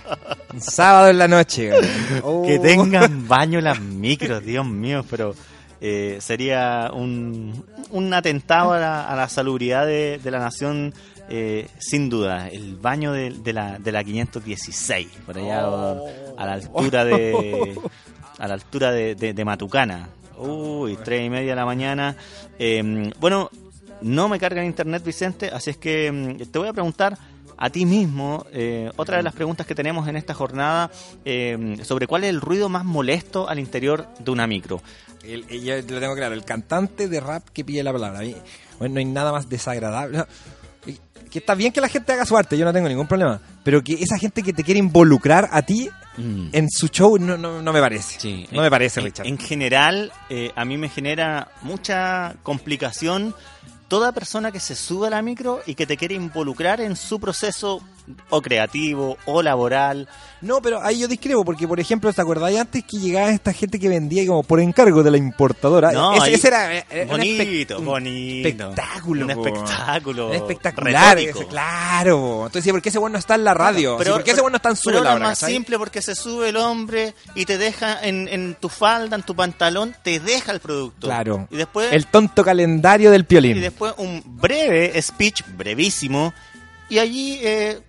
[0.54, 1.70] Un sábado en la noche.
[1.70, 1.90] güey.
[2.24, 2.44] Oh.
[2.46, 5.34] Que tengan baño las micros, Dios mío, pero
[5.80, 10.94] eh, sería un, un atentado a la, a la salubridad de, de la nación,
[11.28, 12.50] eh, sin duda.
[12.50, 17.80] El baño de, de la, de la 516, por allá o a la altura de
[18.40, 20.10] a la altura de, de- Matucana.
[20.38, 22.16] Uy, tres y media de la mañana.
[22.58, 23.50] Eh, bueno,
[24.02, 27.18] no me carga en internet, Vicente, así es que mm, te voy a preguntar
[27.58, 30.90] a ti mismo, eh, otra de las preguntas que tenemos en esta jornada,
[31.26, 34.82] eh, sobre cuál es el ruido más molesto al interior de una micro.
[35.24, 38.22] El- el- yo lo tengo claro, el cantante de rap que pide la palabra.
[38.80, 40.24] Bueno, no hay nada más desagradable.
[41.32, 43.40] Que está bien que la gente haga su arte, yo no tengo ningún problema.
[43.64, 46.50] Pero que esa gente que te quiere involucrar a ti Mm.
[46.52, 48.20] en su show no, no, no me parece.
[48.20, 49.28] Sí, no me parece, en, Richard.
[49.28, 53.34] En general, eh, a mí me genera mucha complicación
[53.88, 57.20] toda persona que se sube a la micro y que te quiere involucrar en su
[57.20, 57.82] proceso
[58.30, 60.08] o creativo o laboral.
[60.42, 63.80] No, pero ahí yo discrepo, porque por ejemplo, ¿te acordáis antes que llegaba esta gente
[63.80, 65.92] que vendía como por encargo de la importadora?
[65.92, 68.48] No, ese, era, bonito, un bonito.
[68.50, 69.26] espectáculo.
[69.26, 70.28] Un espectáculo.
[70.30, 72.46] Un espectacular, ese, claro.
[72.48, 73.98] Entonces, ¿por qué ese bueno está en la radio?
[73.98, 75.32] Pero, Sí, ¿Por qué ese bueno está en pero su ahora hora?
[75.32, 79.16] es más simple porque se sube el hombre y te deja en, en tu falda,
[79.16, 81.06] en tu pantalón, te deja el producto.
[81.08, 81.48] Claro.
[81.52, 83.62] Y después, El tonto calendario del y piolín.
[83.62, 86.34] después un breve speech, brevísimo,
[86.90, 87.40] y allí...
[87.44, 87.80] Eh,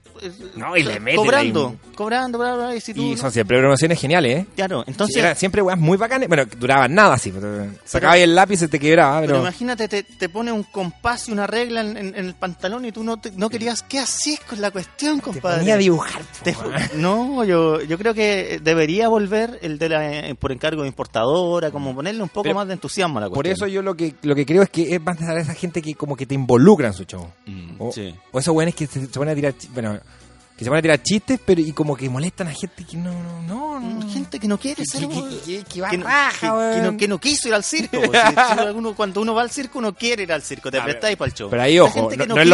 [0.56, 3.02] No, y le meten cobrando, cobrando, bla, bla, y si tú...
[3.02, 4.46] Y son siempre promociones geniales, ¿eh?
[4.56, 5.14] Claro, entonces...
[5.14, 6.28] Sí, eran siempre weas muy bacanes.
[6.28, 7.30] Bueno, duraban nada así.
[7.32, 9.40] Pero sacabas el lápiz y se te quebraba, Pero pero.
[9.42, 12.92] imagínate, te, te pone un compás y una regla en, en- en el pantalón y
[12.92, 13.82] tú no, te- no querías...
[13.82, 15.58] ¿Qué hacís con la cuestión, te compadre?
[15.60, 16.22] ponía a dibujar.
[16.42, 16.54] Te
[16.96, 21.70] no, yo, yo creo que debería volver el de la eh, por encargo de importadora,
[21.70, 23.54] como ponerle un poco Pero más de entusiasmo a la Por cuestión.
[23.54, 25.94] eso yo lo que, lo que creo es que es más de esa gente que
[25.94, 27.26] como que te involucra en su show.
[27.46, 28.14] Mm, O, sí.
[28.30, 29.98] o esos weones que se, se ponen a tirar, bueno,
[30.62, 33.12] que se ponen a tirar chistes, pero y como que molestan a gente que no,
[33.12, 34.08] no, no, no.
[34.10, 35.06] Gente que no quiere ser...
[35.08, 35.64] que,
[36.98, 37.98] que, no, quiso ir al circo.
[38.12, 41.16] Si- si uno- cuando uno va al circo, uno quiere ir al circo, te prestáis
[41.16, 41.50] para el show.
[41.50, 42.48] Pero ahí, ojo, no, es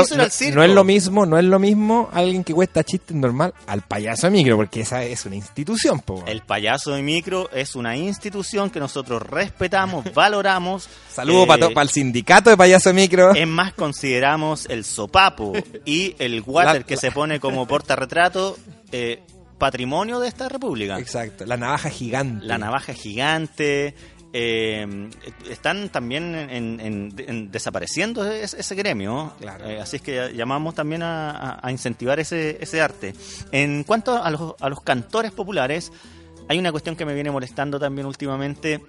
[0.70, 4.56] lo, mismo, no es lo mismo alguien que cuesta chistes normal al payaso de micro,
[4.56, 6.02] porque esa es una institución.
[6.26, 10.88] El payaso de micro es una institución que nosotros respetamos, valoramos.
[11.22, 13.35] Saludo eh, para el sindicato de payaso micro.
[13.35, 15.52] Es más, consideramos el sopapo
[15.85, 18.57] y el water La- que la- se pone como portarretrato
[18.92, 19.22] eh,
[19.59, 20.98] patrimonio de esta república.
[20.98, 22.46] Exacto, la navaja gigante.
[22.46, 23.94] La navaja gigante.
[24.33, 24.87] eh,
[25.50, 29.33] están también en, en- en desapareciendo ese, ese gremio.
[29.40, 29.64] Claro.
[29.66, 33.14] Eh, así es que llamamos también a incentivar ese, ese arte.
[33.52, 35.90] En cuanto a los, a los cantores populares,
[36.48, 38.81] hay una cuestión que me viene molestando también últimamente.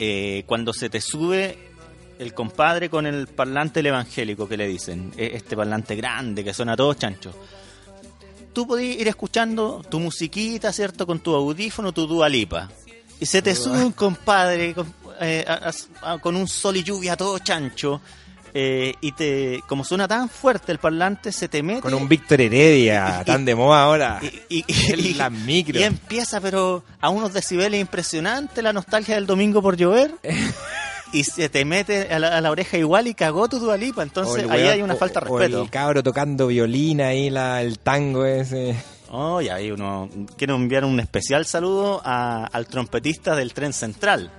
[0.00, 1.56] Eh, cuando se te sube
[2.18, 6.52] el compadre con el parlante el evangélico que le dicen, e- este parlante grande que
[6.52, 7.32] suena todo chancho.
[8.52, 11.06] Tú podías ir escuchando tu musiquita, ¿cierto?
[11.06, 12.68] Con tu audífono, tu dualipa.
[13.20, 15.70] Y se te sube un compadre con, eh, a-
[16.02, 18.00] a- a- con un sol y lluvia todo chancho.
[18.54, 21.80] Eh, y te como suena tan fuerte el parlante, se te mete.
[21.82, 24.20] Con un Víctor Heredia, y- tan de moda ahora.
[24.48, 25.80] y, las micros.
[25.80, 30.14] y empieza, pero a unos decibeles impresionantes, la nostalgia del domingo por llover.
[31.12, 34.02] y se te mete a la, a la oreja igual y cagó tu dualipa.
[34.02, 35.62] Entonces ahí hay una o- falta de o respeto.
[35.62, 38.76] el cabro tocando violín ahí, la, el tango ese.
[39.12, 40.08] Oh, y ahí uno
[40.38, 44.30] quiero enviar un especial saludo a- al trompetista del tren central,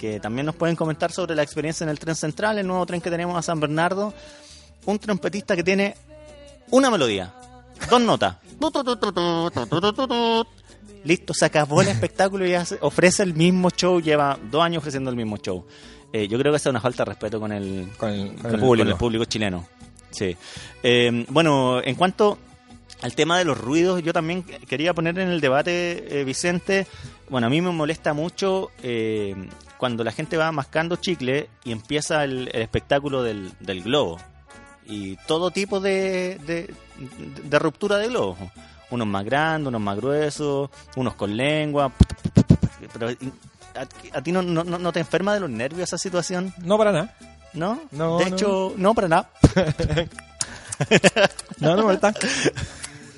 [0.00, 3.00] que también nos pueden comentar sobre la experiencia en el tren central, el nuevo tren
[3.02, 4.14] que tenemos a San Bernardo.
[4.86, 5.94] Un trompetista que tiene
[6.70, 7.34] una melodía,
[7.90, 8.36] dos notas.
[11.04, 15.10] Listo, se acabó el espectáculo y hace- ofrece el mismo show, lleva dos años ofreciendo
[15.10, 15.66] el mismo show.
[16.12, 18.36] Eh, yo creo que esa es una falta de respeto con el, Con el, con
[18.36, 18.84] con el el, público.
[18.84, 19.66] con el público chileno.
[20.10, 20.36] Sí.
[20.82, 22.38] Eh, bueno, en cuanto
[23.02, 26.86] al tema de los ruidos, yo también quería poner en el debate, eh, Vicente,
[27.28, 29.34] bueno, a mí me molesta mucho eh,
[29.78, 34.18] cuando la gente va mascando chicle y empieza el, el espectáculo del, del globo.
[34.86, 36.74] Y todo tipo de, de,
[37.44, 38.36] de ruptura de globos.
[38.90, 41.92] Unos más grandes, unos más gruesos, unos con lengua.
[42.92, 43.10] Pero,
[43.76, 46.52] ¿a, a ti no, no, no te enferma de los nervios esa situación?
[46.58, 47.14] No para nada.
[47.52, 47.80] ¿No?
[47.92, 48.36] No, de no.
[48.36, 49.30] hecho, no para nada.
[51.58, 52.14] No, no molesta.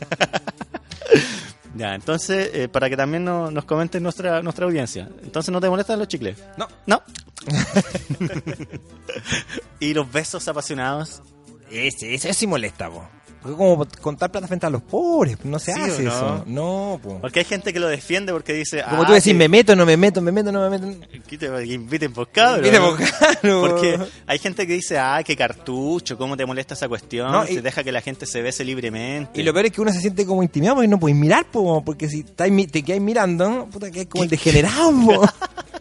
[1.75, 5.09] Ya, entonces, eh, para que también no- nos comenten nuestra, nuestra audiencia.
[5.23, 6.37] Entonces, ¿no te molestan los chicles?
[6.59, 6.69] No.
[6.87, 7.03] No.
[9.81, 11.23] y los besos apasionados.
[11.71, 13.09] Ese, ese sí molesta, po.
[13.43, 16.11] Porque como contar plata frente a los pobres, no se ¿Sí hace no?
[16.11, 16.45] eso.
[16.47, 17.19] No, po.
[17.21, 18.83] Porque hay gente que lo defiende porque dice.
[18.89, 21.07] Como ah, tú decís, que- me meto, no me meto, me meto, no me meto.
[21.27, 22.63] que te inviten por cabros.
[22.63, 22.91] Mire, ¿no?
[22.91, 23.61] po, claro.
[23.69, 27.55] Porque hay gente que dice, ah, qué cartucho, cómo te molesta esa cuestión, No, y-
[27.55, 29.41] se deja que la gente se bese libremente.
[29.41, 31.83] Y lo peor es que uno se siente como intimidado porque no puedes mirar, po,
[31.85, 35.23] porque si te quedáis mirando, puta, que es como el degenerado, po.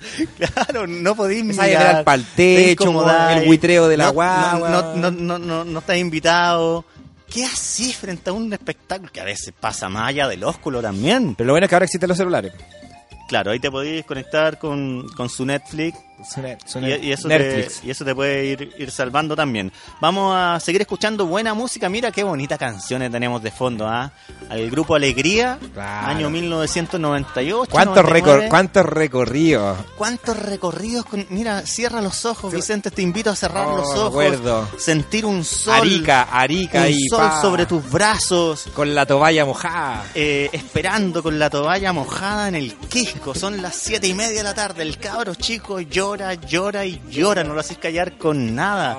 [0.36, 2.04] Claro, no podéis mirar.
[2.04, 4.68] pa'l te techo, el buitreo de la no, guagua.
[4.70, 6.84] No, no, no, no, no estás invitado.
[7.28, 11.34] ¿Qué así frente a un espectáculo que a veces pasa más allá del ósculo también?
[11.34, 12.52] Pero lo bueno es que ahora existen los celulares.
[13.28, 17.80] Claro, ahí te podéis conectar con, con su Netflix Su net- su y, eso Netflix.
[17.80, 19.72] te, y eso te puede ir, ir salvando también.
[20.00, 21.88] Vamos a seguir escuchando buena música.
[21.88, 23.86] Mira qué bonitas canciones tenemos de fondo.
[23.86, 24.10] ¿ah?
[24.50, 26.06] Al grupo Alegría, Claro.
[26.08, 27.70] año 1998.
[27.70, 28.46] ¿Cuántos, 99.
[28.46, 29.78] recor- ¿Cuántos recorridos?
[29.96, 31.04] ¿Cuántos recorridos?
[31.06, 31.26] Con...
[31.30, 32.90] Mira, cierra los ojos, Vicente.
[32.90, 34.08] Te invito a cerrar Oh, los ojos.
[34.08, 34.68] acuerdo.
[34.78, 35.74] Sentir un sol.
[35.74, 37.40] Arica, Arica un y sol pa.
[37.40, 38.64] sobre tus brazos.
[38.74, 40.04] Con la toalla mojada.
[40.14, 43.34] eh, esperando con la toalla mojada en el quisco.
[43.34, 44.82] Son las siete y media de la tarde.
[44.82, 47.44] El cabro chico llora, llora y llora.
[47.44, 48.96] No lo haces callar con nada.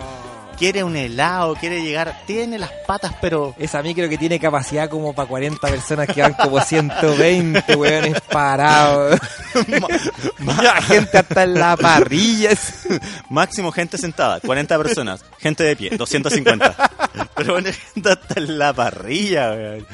[0.60, 5.14] quiere un helado, quiere llegar, tiene las patas, pero Esa micro que tiene capacidad como
[5.14, 9.18] para 40 personas que van como 120, weones parados.
[10.88, 12.50] Gente hasta en la parrilla.
[13.30, 16.76] máximo gente sentada, 40 personas, gente de pie, 250.
[17.36, 19.88] Pero bueno, gente hasta en la parrilla, weón.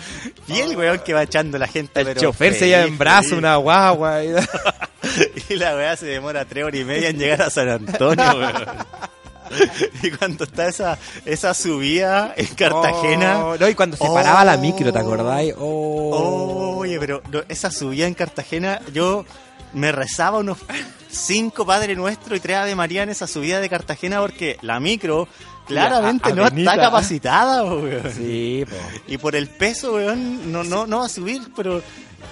[0.48, 2.02] Y el weón que va echando la gente.
[2.02, 3.38] El pero chofer se feliz, lleva en brazo feliz.
[3.40, 4.24] una guagua.
[4.24, 4.34] y-
[5.50, 8.54] Y la weá se demora tres horas y media en llegar a San Antonio, weón.
[10.02, 13.46] Y cuando está esa, esa subida en Cartagena.
[13.46, 14.14] Oh, no, y cuando se Oh.
[14.14, 15.54] paraba la micro, ¿te acordáis?
[15.58, 16.78] Oh.
[16.80, 19.24] Oye, pero no, esa subida en Cartagena, yo
[19.74, 20.58] me rezaba unos
[21.10, 25.28] cinco Padre Nuestro y tres Ave María en esa subida de Cartagena porque la micro
[25.68, 28.12] claramente no está capacitada, weón.
[28.16, 28.76] Sí, po.
[29.08, 31.82] Y por el peso, weón, no, no, no va a subir, pero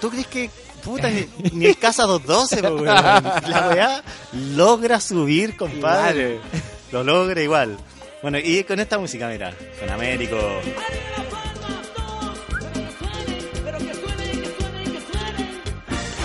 [0.01, 0.49] ¿tú crees que,
[0.83, 2.85] puta, ni, ni el Casa 212, po, weón?
[2.85, 6.39] La weá logra subir, compadre.
[6.91, 7.77] Lo logra igual.
[8.21, 10.37] Bueno, y con esta música, mira, con Américo.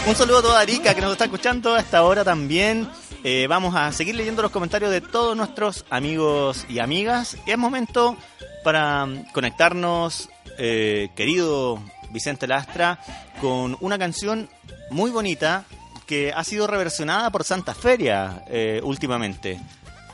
[0.07, 2.89] Un saludo a toda Arica que nos está escuchando a esta hora también.
[3.25, 7.37] Eh, vamos a seguir leyendo los comentarios de todos nuestros amigos y amigas.
[7.47, 8.17] Y es momento
[8.65, 12.99] para conectarnos, eh, querido Vicente Lastra,
[13.41, 14.49] con una canción
[14.91, 15.65] muy bonita
[16.07, 19.61] que ha sido reversionada por Santa Feria eh, últimamente.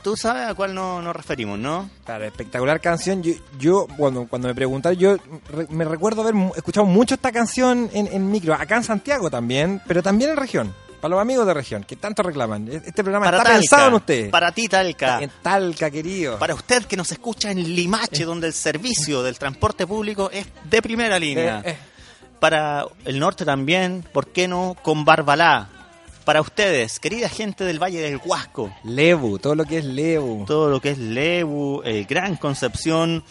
[0.03, 1.89] Tú sabes a cuál no- nos referimos, ¿no?
[2.05, 3.23] Claro, espectacular canción.
[3.23, 5.17] Yo, yo cuando, cuando me preguntaron, yo
[5.49, 9.81] re- me recuerdo haber escuchado mucho esta canción en, en micro, acá en Santiago también,
[9.87, 12.67] pero también en región, para los amigos de región, que tanto reclaman.
[12.67, 14.29] Este programa está Talca, pensado en ustedes.
[14.29, 15.19] Para ti, Talca.
[15.21, 16.39] En Talca, querido.
[16.39, 20.81] Para usted que nos escucha en Limache, donde el servicio del transporte público es de
[20.81, 21.61] primera línea.
[21.65, 21.77] Eh, eh.
[22.39, 24.75] Para el norte también, ¿por qué no?
[24.81, 25.69] Con Barbalá.
[26.25, 30.45] Para ustedes, querida gente del Valle del Huasco, Lebu, todo lo que es Lebu.
[30.45, 33.23] todo lo que es Lebu, el Gran Concepción,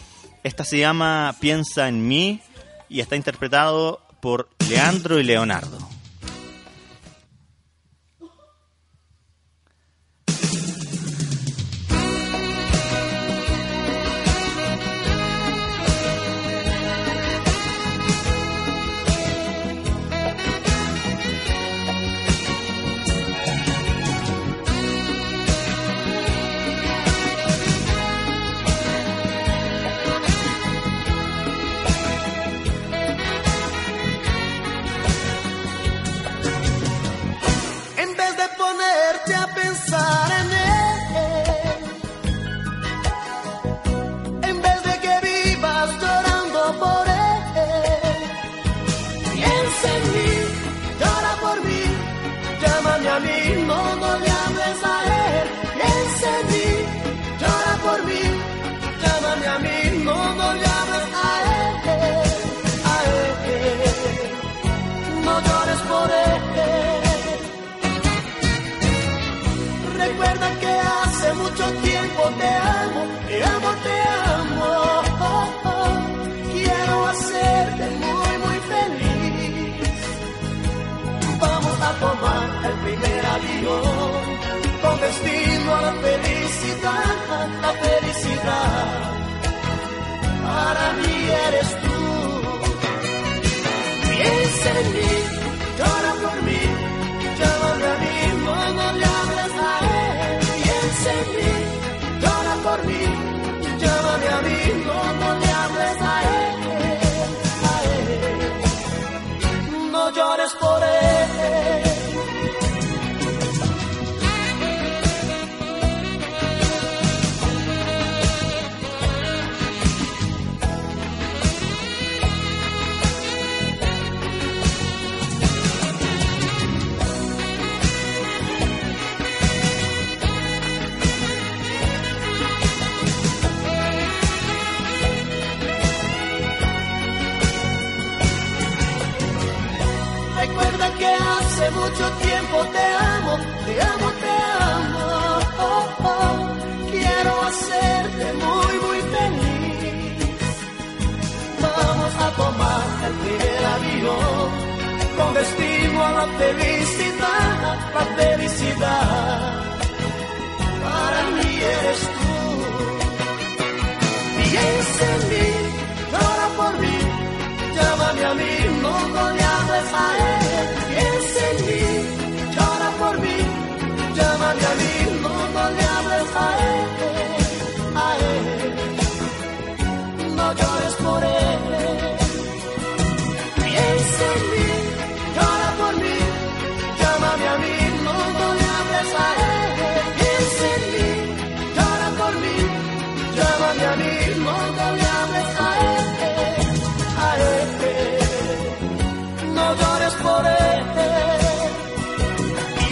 [0.43, 2.39] esta se llama Piensa en mí
[2.87, 5.84] y está interpretado por Leandro y Leonardo.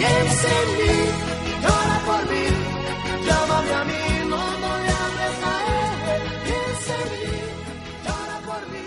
[0.04, 0.96] Piensa en mí,
[1.62, 2.44] llora por mí,
[3.26, 5.54] llámame a mí, no, no le hables a
[6.14, 6.22] él.
[6.46, 6.96] Piensa
[8.04, 8.84] llora por mí.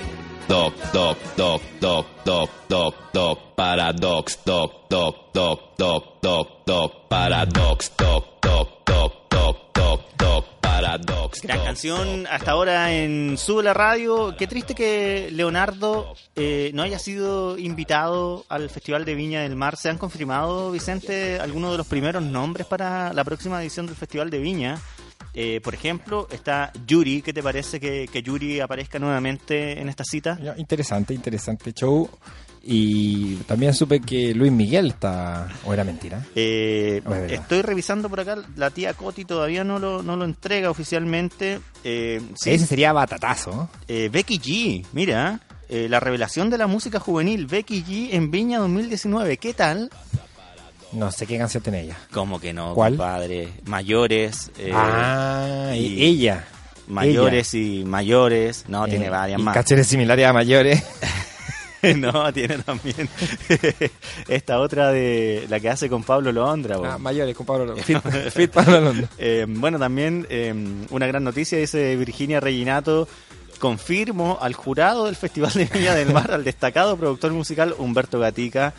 [0.48, 7.92] Doc, doc, doc, doc, doc, doc, doc, paradox, doc, doc, doc, doc, doc, doc, paradox,
[7.98, 8.37] doc.
[11.44, 14.36] Gran canción hasta ahora en Sube la Radio.
[14.38, 19.78] Qué triste que Leonardo eh, no haya sido invitado al Festival de Viña del Mar.
[19.78, 24.30] ¿Se han confirmado, Vicente, algunos de los primeros nombres para la próxima edición del Festival
[24.30, 24.80] de Viña?
[25.34, 27.22] Eh, por ejemplo, está Yuri.
[27.22, 30.40] ¿Qué te parece que, que Yuri aparezca nuevamente en esta cita?
[30.58, 32.10] Interesante, interesante show.
[32.70, 35.48] Y también supe que Luis Miguel está...
[35.64, 36.26] ¿O era mentira?
[36.36, 40.70] Eh, es estoy revisando por acá, la tía Coti todavía no lo, no lo entrega
[40.70, 41.62] oficialmente.
[41.86, 43.70] Eh, sí, Ese sería batatazo.
[43.88, 45.40] Eh, Becky G, mira,
[45.70, 49.90] eh, la revelación de la música juvenil, Becky G en Viña 2019, ¿qué tal?
[50.92, 51.98] No sé qué canción tiene ella.
[52.12, 52.98] ¿Cómo que no, ¿Cuál?
[52.98, 53.54] compadre?
[53.64, 56.46] Mayores, eh, ah, y ella.
[56.90, 59.54] mayores y mayores, no, tiene varias y más.
[59.54, 60.84] Canciones similares a mayores.
[61.98, 63.10] no, tiene también
[64.28, 66.78] esta otra de la que hace con Pablo Londra.
[66.84, 67.84] Ah, mayores, con Pablo Londra.
[67.84, 68.00] Fit,
[68.32, 69.08] fit Pablo Londra.
[69.18, 70.54] Eh, bueno, también eh,
[70.90, 73.08] una gran noticia, dice Virginia Reginato,
[73.60, 78.74] confirmo al jurado del Festival de Viña del Mar, al destacado productor musical Humberto Gatica,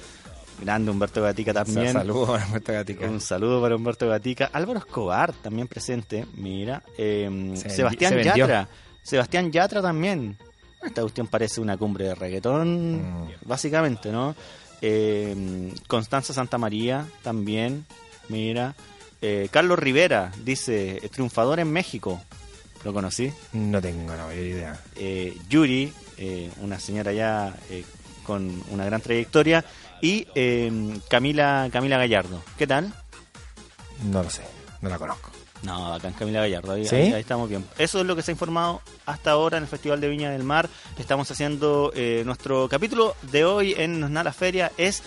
[0.60, 1.92] grande Humberto Gatica también.
[1.92, 3.06] Saludos a Puerto Gatica.
[3.06, 4.50] Un saludo para Humberto Gatica.
[4.52, 6.82] Álvaro Escobar también presente, mira.
[6.96, 8.24] Eh, Se Sebastián se.
[8.24, 8.68] Yatra.
[9.02, 10.36] Sebastián Yatra también.
[10.82, 13.30] Esta cuestión parece una cumbre de reggaetón, Mm.
[13.44, 14.34] básicamente, ¿no?
[14.80, 17.84] Eh, Constanza Santamaría también,
[18.28, 18.74] mira.
[19.20, 22.22] Eh, Carlos Rivera dice, triunfador en México.
[22.84, 23.32] ¿Lo conocí?
[23.52, 24.80] No tengo la mayor idea.
[24.94, 25.92] eh, Yuri,
[26.60, 27.54] una señora ya
[28.24, 29.64] con una gran trayectoria,
[30.00, 30.26] y
[31.08, 32.40] Camila Camila Gallardo.
[32.56, 32.92] ¿Qué tal?
[34.04, 34.42] No lo sé,
[34.80, 35.30] no la conozco.
[35.62, 36.94] No, acá en Camila Gallardo, ahí, ¿Sí?
[36.96, 37.64] ahí- ahí estamos bien.
[37.78, 40.44] Eso es lo que se ha informado hasta ahora en el Festival de Viña del
[40.44, 40.68] Mar.
[40.98, 45.02] Estamos haciendo eh, nuestro capítulo de hoy en Nos Na la Feria, es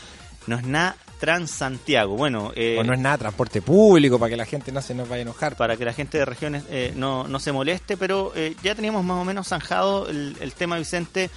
[0.47, 2.15] Nos Na Transantiago.
[2.17, 5.07] Bueno, eh, o no es nada transporte público para que la gente no se nos
[5.07, 5.55] vaya a enojar.
[5.55, 9.03] para que la gente de regiones eh, no, no se moleste, pero eh, ya teníamos
[9.05, 11.29] más o menos zanjado el, el tema, Vicente,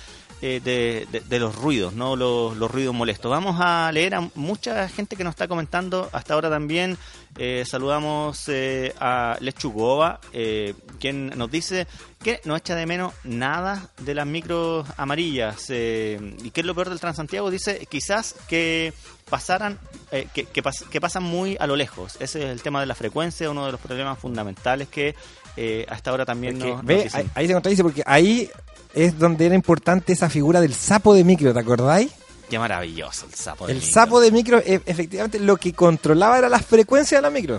[0.43, 3.31] eh, de, de- de los ruidos, no los, los ruidos molestos.
[3.31, 6.99] Vamos a leer a mucha gente que nos está comentando hasta ahora también.
[7.37, 11.87] Eh, saludamos eh, a Lechugova, eh, quien nos dice
[12.23, 15.65] que no echa de menos nada de las micros amarillas.
[15.71, 17.51] ¿Y qué es lo peor del Transantiago?
[17.51, 18.93] Dice quizás que
[19.29, 19.79] pasaran,
[20.33, 22.17] que, que, pas- que pasan muy a lo lejos.
[22.21, 25.15] Ese es el tema de la frecuencia, uno de los problemas fundamentales que
[25.57, 27.21] eh, hasta ahora también nos, nos ve, dicen.
[27.21, 28.51] ahí, ahí se contradice porque ahí
[28.95, 32.11] es donde era importante esa figura del sapo de micro, ¿te acordáis?
[32.49, 33.67] Qué maravilloso el sapo.
[33.67, 33.93] de El micro.
[33.93, 37.59] sapo de micro, e- efectivamente, lo que controlaba era la frecuencia de la micro.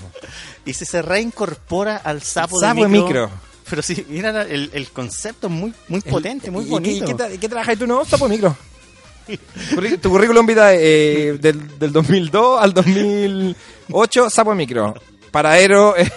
[0.65, 3.29] Y si se reincorpora al sapo, sapo de micro.
[3.69, 7.03] Pero sí, mira, el, el concepto muy, muy El- potente, muy ¿y- bonito.
[7.05, 7.87] ¿Y qué, tra- qué trabajas tú?
[7.87, 8.55] No, sapo de micro.
[10.01, 14.93] Tu currículum vitae eh, del, del 2002 al 2008, sapo de micro.
[15.31, 16.09] Paradero, eh,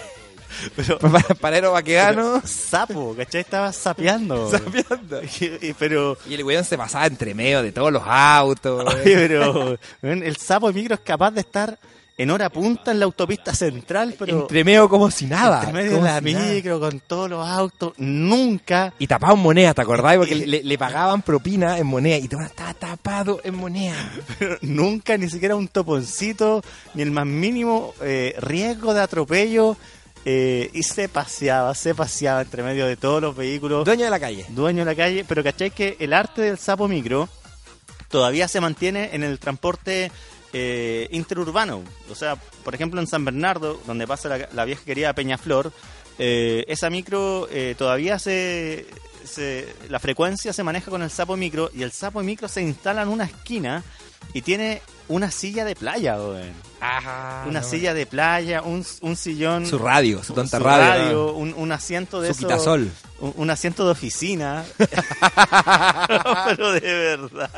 [0.77, 2.43] Pero- pa- paradero vaqueano.
[2.45, 3.41] sapo, ¿cachai?
[3.43, 4.51] Estaba sapeando.
[4.51, 5.21] Sapeando.
[5.63, 8.85] Y- pero, Y el weón se pasaba entre medio de todos los autos.
[8.95, 11.79] oye, pero el sapo de micro es capaz de estar
[12.21, 15.61] en hora punta en la autopista central, pero entre medio como si nada.
[15.61, 16.53] entre medio de como la si nada.
[16.53, 20.17] micro, con todos los autos, nunca Y tapaban moneda, ¿te acordás?
[20.17, 23.95] Porque le, le pagaban propina en moneda y todo estaba tapado en moneda.
[24.37, 26.61] Pero nunca ni siquiera un toponcito,
[26.95, 29.77] ni el más mínimo eh, riesgo de atropello.
[30.31, 34.21] Eh, y se paseaba, se paseaba entre medio de todos los vehículos, Dueño de la
[34.21, 34.45] calle.
[34.51, 35.25] dueño de la calle.
[35.27, 37.31] Pero ¿cachai que el arte del sapo micro
[38.09, 40.11] todavía se mantiene en el transporte
[40.53, 41.83] eh, interurbano?
[42.11, 45.73] O sea, por ejemplo en San Bernardo, donde pasa la, la vieja querida Peñaflor,
[46.19, 48.87] eh, esa micro eh, todavía se,
[49.25, 53.01] se- La frecuencia se maneja con el sapo micro y el sapo micro se instala
[53.03, 53.83] en una esquina
[54.35, 56.69] y tiene una silla de playa, weón.
[57.49, 59.67] Una silla de playa, un, un sillón.
[59.67, 61.33] Su radio, su tonta su radio.
[61.35, 62.91] un, un asiento de Su esos- quitasol.
[63.21, 64.65] Un, un asiento de oficina.
[66.47, 67.51] Pero de verdad.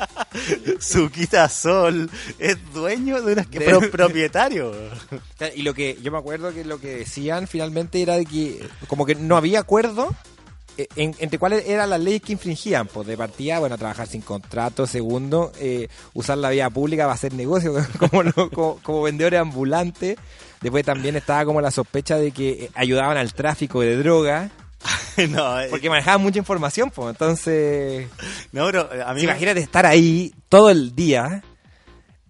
[0.81, 4.73] Su quitasol es dueño de una De- pro- propietario.
[5.57, 9.05] Y lo que yo me acuerdo que lo que decían finalmente era de que como
[9.07, 10.15] que no había acuerdo eh,
[10.97, 12.87] en- entre cuáles eran las leyes que infringían.
[12.87, 14.87] Pues de partida, bueno, trabajar sin contrato.
[14.87, 20.17] Segundo, eh, usar la vía pública para hacer negocio como, lo- como, como vendedores ambulantes.
[20.61, 24.51] Después también estaba como la sospecha de que eh, ayudaban al tráfico de drogas.
[25.31, 27.11] no, eh, Porque manejaban mucha información, pues.
[27.11, 28.07] Entonces,
[28.53, 31.43] no, pero eh, a mí imagínate estar ahí todo el día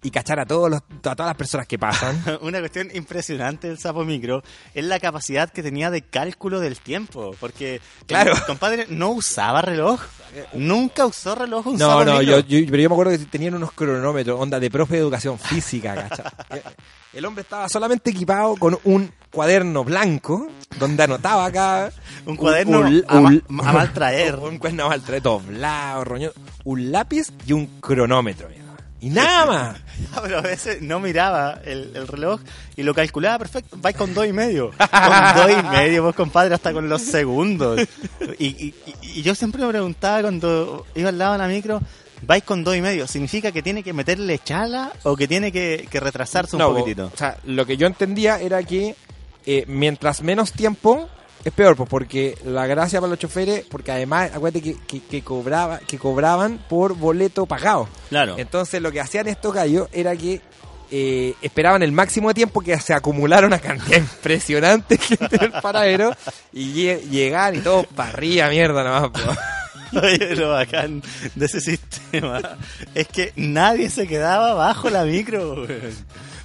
[0.03, 2.21] y cachar a, todos los, a todas las personas que pasan.
[2.41, 4.41] Una cuestión impresionante del sapo micro
[4.73, 7.35] es la capacidad que tenía de cálculo del tiempo.
[7.39, 8.33] Porque Claro.
[8.33, 10.01] el compadre no usaba reloj.
[10.53, 12.39] Nunca usó reloj un No, sapo no, micro.
[12.39, 15.37] yo, yo- pero yo me acuerdo que tenían unos cronómetros, onda de profe de educación
[15.37, 16.61] física, ¿cachai?
[17.13, 20.47] El hombre estaba solamente equipado con un cuaderno blanco
[20.79, 21.91] donde anotaba acá.
[22.25, 24.35] Un cuaderno a ma- a mal traer.
[24.35, 26.31] Un cuaderno a mal traer, doblado, roñón.
[26.63, 28.60] Un lápiz y un cronómetro, mira.
[29.01, 29.77] Y nada más.
[30.23, 32.39] Pero a veces no miraba el, el reloj
[32.75, 33.75] y lo calculaba perfecto.
[33.79, 34.69] Vais con dos y medio.
[34.77, 37.81] Con dos y medio, vos compadre, hasta con los segundos.
[38.37, 41.81] Y, y- y- y yo siempre me preguntaba cuando iba al lado de la micro,
[42.21, 45.87] vais con dos y medio, ¿significa que tiene que meterle chala o que tiene que,
[45.89, 47.09] que retrasarse un No, poquitito?
[47.13, 48.95] O sea, lo que yo entendía era que
[49.47, 51.09] eh, mientras menos tiempo
[51.43, 55.21] es peor, pues porque la gracia para los choferes, porque además, acuérdate que, que, que
[55.23, 57.87] cobraba, que cobraban por boleto pagado.
[58.09, 58.35] Claro.
[58.37, 60.41] Entonces lo que hacían estos gallos era que
[60.91, 65.51] eh, esperaban el máximo de tiempo que se acumulara una cantidad impresionante gente en el
[65.61, 66.13] paradero
[66.53, 69.09] y lle- llegaban y todos para arriba, mierda nomás.
[69.11, 69.19] po.
[70.01, 71.01] Oye, lo bacán
[71.35, 72.39] de ese sistema
[72.95, 75.93] es que nadie se quedaba bajo la micro, weón.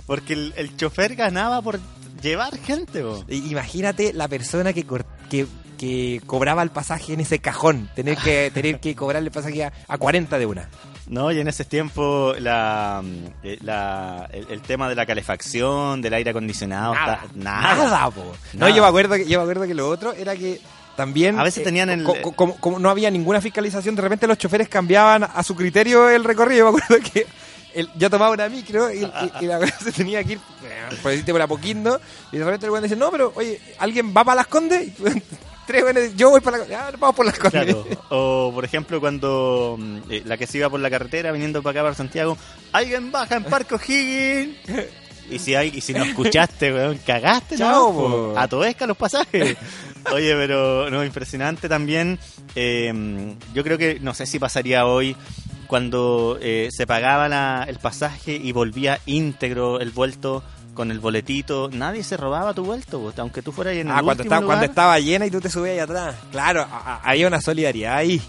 [0.06, 1.78] porque el, el chofer ganaba por
[2.22, 3.02] llevar gente.
[3.28, 5.46] Y Imagínate la persona que, cor- que,
[5.78, 9.72] que cobraba el pasaje en ese cajón, tener que tener que cobrarle el pasaje a,
[9.88, 10.68] a 40 de una.
[11.08, 13.02] No, y en ese tiempo la,
[13.44, 17.74] eh, la- el, el tema de la calefacción, del aire acondicionado, Nada, está- nada.
[17.84, 18.32] nada, po.
[18.54, 20.60] No, yo me acuerdo que yo me acuerdo que lo otro era que
[20.96, 24.26] también A veces tenían el- co- co- como, como no había ninguna fiscalización, de repente
[24.26, 26.66] los choferes cambiaban a su criterio el recorrido.
[26.66, 27.26] Yo me acuerdo que
[27.76, 30.96] el- yo tomaba una micro y, y- y la cosa se tenía que ir eh,
[31.02, 32.00] por decirte por Apoquindo
[32.32, 34.92] y de repente el güey dice, "No, pero oye, ¿alguien va para Las Condes?" Y
[35.66, 36.64] tres güeyes, yo voy para la.
[36.88, 37.64] Ah, vamos por Las Condes.
[37.64, 37.86] Claro.
[38.10, 41.72] O, por ejemplo, cuando mm, eh, la que se iba por la carretera viniendo para
[41.80, 42.36] acá, para Santiago,
[42.72, 44.56] alguien baja en Parque O'Higgins.
[45.28, 48.38] Y si, hay, y si no escuchaste, weón, cagaste, Chao, ¿no?
[48.48, 48.86] po.
[48.86, 49.56] Los pasajes.
[50.12, 52.16] Oye, pero no, impresionante también.
[52.54, 55.16] eh, yo creo que, no sé si pasaría hoy,
[55.66, 60.42] cuando eh, se pagaba la- el pasaje y volvía íntegro el vuelto
[60.74, 61.70] con el boletito.
[61.72, 64.54] Nadie se robaba tu vuelto, aunque tú fueras en el Ah, cuando último estaba, cuando
[64.66, 64.70] lugar.
[64.70, 66.14] estaba llena y tú te subías ahí atrás.
[66.30, 68.20] Claro, a- a- había una solidaridad ahí.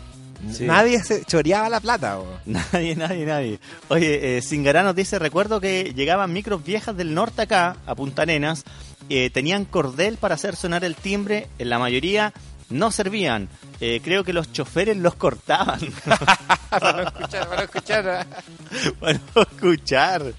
[0.53, 0.65] Sí.
[0.65, 2.19] Nadie se choreaba la plata.
[2.45, 3.59] Nadie, nadie, nadie.
[3.89, 8.21] Oye, eh, Singará nos dice, recuerdo que llegaban micros viejas del norte acá, a Punta
[8.21, 8.63] Arenas,
[9.09, 12.33] eh, tenían cordel para hacer sonar el timbre, en la mayoría
[12.69, 13.49] no servían.
[13.79, 15.79] Eh, creo que los choferes los cortaban
[16.69, 18.27] para no escuchar, para no escuchar.
[18.99, 20.33] para no escuchar.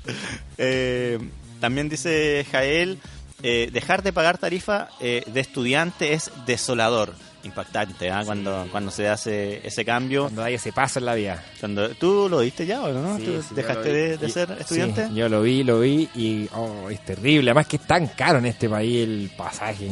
[0.56, 1.18] Eh,
[1.60, 2.98] también dice Jael,
[3.42, 7.14] eh, dejar de pagar tarifa eh, de estudiante es desolador.
[7.44, 8.22] Impactante, ¿ah?
[8.26, 10.22] cuando, cuando se hace ese cambio.
[10.22, 11.42] Cuando hay ese paso en la vida.
[11.60, 13.16] Cuando, ¿Tú lo diste ya o no?
[13.16, 15.08] Sí, ¿Tú sí, ¿Dejaste de, ser estudiante?
[15.14, 17.50] Yo lo vi, lo vi y oh, es terrible.
[17.50, 19.88] Además que es tan caro en este país el pasaje.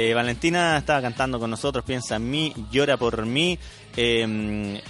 [0.00, 3.58] Eh, Valentina estaba cantando con nosotros, piensa en mí, llora por mí.
[3.96, 4.80] Eh,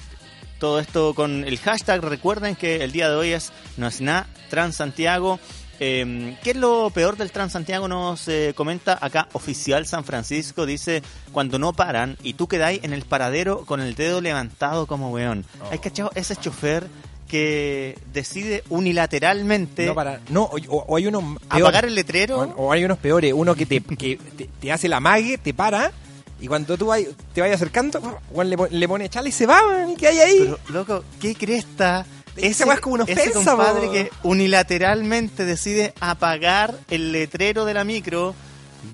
[0.59, 2.02] todo esto con el hashtag.
[2.02, 5.40] Recuerden que el día de hoy es No es nada Transantiago.
[5.80, 7.88] Eh, ¿Qué es lo peor del Transantiago?
[7.88, 10.66] Nos eh, comenta acá Oficial San Francisco.
[10.66, 11.02] Dice,
[11.32, 15.46] cuando no paran y tú quedáis en el paradero con el dedo levantado como weón.
[15.70, 16.86] ¿Hay cachado ese chofer
[17.29, 22.39] que decide unilateralmente No, para, no o, hay unos apagar el letrero?
[22.41, 23.33] O, o hay unos peores.
[23.35, 25.93] Uno que te, que te, te hace la mague, te para.
[26.41, 29.61] Y cuando tú vai- te vayas acercando, le, le pone chala y se va,
[29.91, 30.39] ¿y qué hay ahí?
[30.41, 32.07] Pero, loco, ¿qué cresta?
[32.37, 33.93] Esa weá es como una ese ofensa, compadre po.
[33.93, 38.35] que unilateralmente decide apagar el letrero de la micro,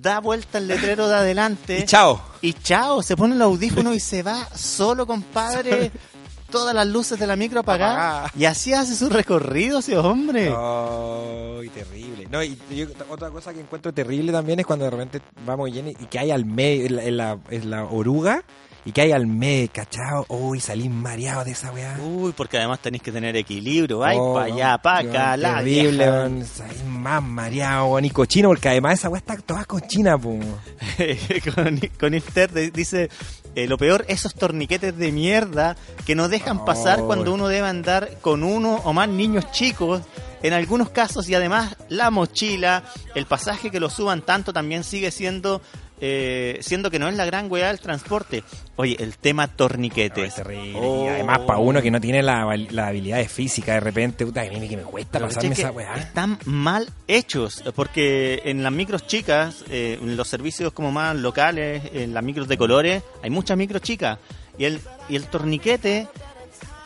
[0.00, 1.78] da vuelta el letrero de adelante.
[1.82, 2.22] y chao.
[2.40, 5.90] Y chao, se pone el audífono y se va solo, compadre.
[6.54, 7.96] Todas las luces de la micro apagadas.
[7.96, 8.32] Apagada.
[8.38, 10.52] Y así hace su recorrido ese hombre.
[10.56, 12.26] Ay, terrible.
[12.30, 15.92] No, y yo- otra cosa que encuentro terrible también es cuando de repente vamos llenos
[16.00, 18.42] y que hay al medio, en la, en la, en la oruga,
[18.86, 20.26] y que hay al medio, cachao.
[20.28, 21.98] Uy, salí mareado de esa weá.
[22.04, 23.98] Uy, porque además tenéis que tener equilibrio.
[23.98, 26.44] Vai Oh, para allá, para weón, acá, la Terrible, weón.
[26.44, 30.38] Salí más mareado, weón, y cochino, porque además esa weá está toda cochina, po.
[31.54, 33.08] con, con Inter dice
[33.54, 35.76] eh, lo peor esos torniquetes de mierda
[36.06, 37.06] que no dejan pasar Oh.
[37.06, 40.02] cuando uno debe andar con uno o más niños chicos
[40.42, 42.84] en algunos casos y además la mochila
[43.14, 45.62] el pasaje que lo suban tanto también sigue siendo
[46.00, 48.42] eh, siendo que no es la gran weá del transporte
[48.76, 50.78] oye el tema torniquetes Es terrible.
[50.80, 51.04] Oh.
[51.04, 54.48] Y además, para uno que no tiene la, la habilidad de física, de repente, puta,
[54.48, 55.94] que me cuesta Pero, pasarme esa weá.
[55.94, 61.82] Están mal hechos, porque en las micros chicas, eh, en los servicios como más locales,
[61.92, 64.18] en las micros de colores, hay muchas micros chicas.
[64.58, 66.08] Y el, y el torniquete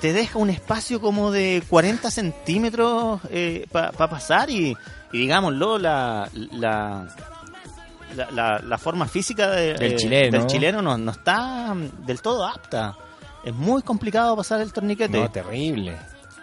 [0.01, 3.21] te deja un espacio como de 40 centímetros
[3.73, 4.77] para pasar y,
[5.13, 7.09] y digámoslo, la, la,
[8.17, 10.39] la, la- la forma física de- Del eh, chileno.
[10.39, 12.97] del chileno no, no está mm, del todo apta.
[13.45, 15.19] Es muy complicado pasar el torniquete.
[15.19, 15.97] No, terrible.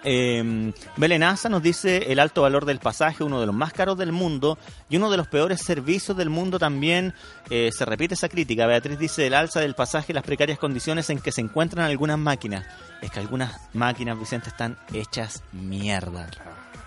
[0.08, 4.12] Eh, Belenaza nos dice el alto valor del pasaje, uno de los más caros del
[4.12, 7.14] mundo y uno de los peores servicios del mundo también.
[7.50, 8.68] eh, se repite esa crítica.
[8.68, 12.66] Beatriz dice el alza del pasaje, las precarias condiciones en que se encuentran algunas máquinas.
[13.02, 16.28] Es que algunas máquinas, Vicente, están hechas mierda.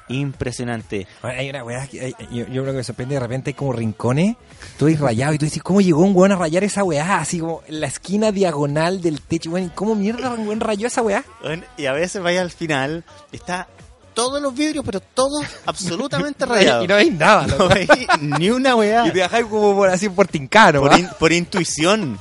[0.08, 1.06] Impresionante.
[1.22, 3.72] Hay una weá que hay- yo, yo creo que me sorprende de repente hay como
[3.72, 4.36] rincones,
[4.78, 7.18] todo es rayado y tú dices, ¿cómo llegó un weón a rayar esa weá?
[7.18, 10.86] Así como en la esquina diagonal del techo, weón, ¿y ¿cómo mierda un weón rayó
[10.86, 11.24] esa weá?
[11.42, 13.68] Bueno, Y a veces vaya al final, está
[14.14, 16.84] todos los vidrios, pero todos absolutamente rayados.
[16.84, 17.88] Y no veis nada, No veis
[18.20, 19.06] ni una weá.
[19.06, 22.18] Y te dejáis como por así por tincano, por, por intuición.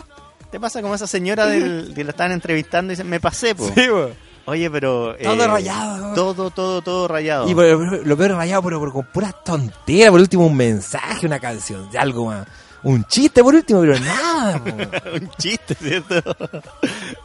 [0.51, 3.67] ¿Te pasa como esa señora del, que la estaban entrevistando y dicen, me pasé, po?
[3.73, 4.26] Sí, weón.
[4.47, 5.13] Oye, pero...
[5.15, 6.13] eh, Todo rayado.
[6.15, 7.49] Todo, todo, todo rayado.
[7.49, 11.39] Y por- lo peor rayado, pero, por con puras tonteras, por último un mensaje, una
[11.39, 12.47] canción, de algo más.
[12.83, 14.61] Un chiste por último, pero nada.
[15.13, 16.21] Un chiste, ¿cierto?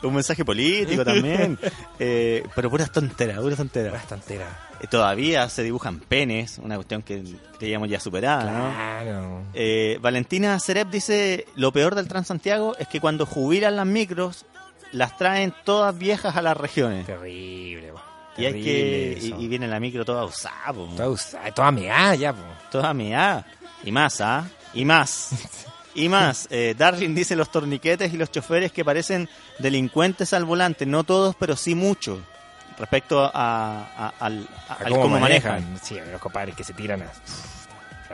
[0.02, 1.58] Un mensaje político también.
[2.04, 3.90] Eh, pero puras tonteras, puras tonteras.
[3.92, 4.48] Puras tonteras.
[4.80, 7.22] Eh, Todavía se dibujan penes, una cuestión que
[7.60, 8.72] creíamos ya superada, ¿no?
[8.74, 9.42] Claro.
[9.54, 14.46] Eh, Valentina Cerep dice, lo peor del Transantiago es que cuando jubilan las micros,
[14.92, 17.06] las traen todas viejas a las regiones.
[17.06, 17.92] Terrible.
[18.36, 20.86] Y hay que y, y viene la micro toda usada, po.
[20.96, 22.42] Toda usada, toda meada ya, po.
[22.70, 23.44] toda meada.
[23.84, 24.48] Y más, ¿ah?
[24.74, 25.30] Y más.
[25.94, 26.48] Y más.
[26.50, 29.28] Eh, Darwin dice los torniquetes y los choferes que parecen
[29.58, 30.86] delincuentes al volante.
[30.86, 32.18] No todos, pero sí muchos.
[32.78, 35.78] Respecto a, a- al, a- A al cómo manejan.
[35.82, 37.06] Sí, los compadres que se tiran a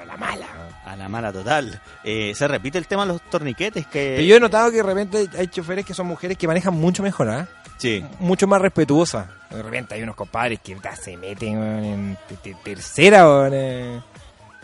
[0.09, 0.47] la mala.
[0.85, 1.81] A la mala total.
[2.03, 4.15] Eh, se repite el tema de los torniquetes que...
[4.17, 7.03] Pero yo he notado que de repente hay choferes que son mujeres que manejan mucho
[7.03, 7.47] mejor, ¿ah?
[7.77, 8.05] Sí.
[8.19, 9.27] Mucho más respetuosas.
[9.51, 14.01] De repente hay unos compadres que se meten en te- te- tercera, eh,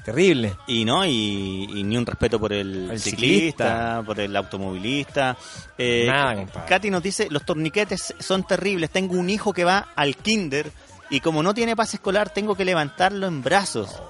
[0.05, 0.55] terrible.
[0.67, 3.65] Y no, y, y ni un respeto por el, El ciclista,
[3.99, 4.03] ciclista.
[4.05, 5.37] por el automovilista.
[5.79, 6.69] Eh, Nada, compadre.
[6.69, 8.91] Katy nos dice, los torniquetes son terribles.
[8.91, 10.71] Tengo un hijo que va al kinder
[11.11, 14.03] y como no tiene pase escolar, tengo que levantarlo en brazos.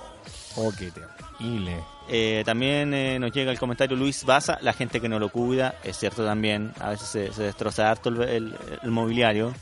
[0.57, 0.91] Oh, qué
[2.09, 5.77] Eh, también eh, nos llega el comentario Luis Baza, la gente que no lo cuida,
[5.85, 9.55] es cierto también, a veces se, se destroza harto el, el- el mobiliario.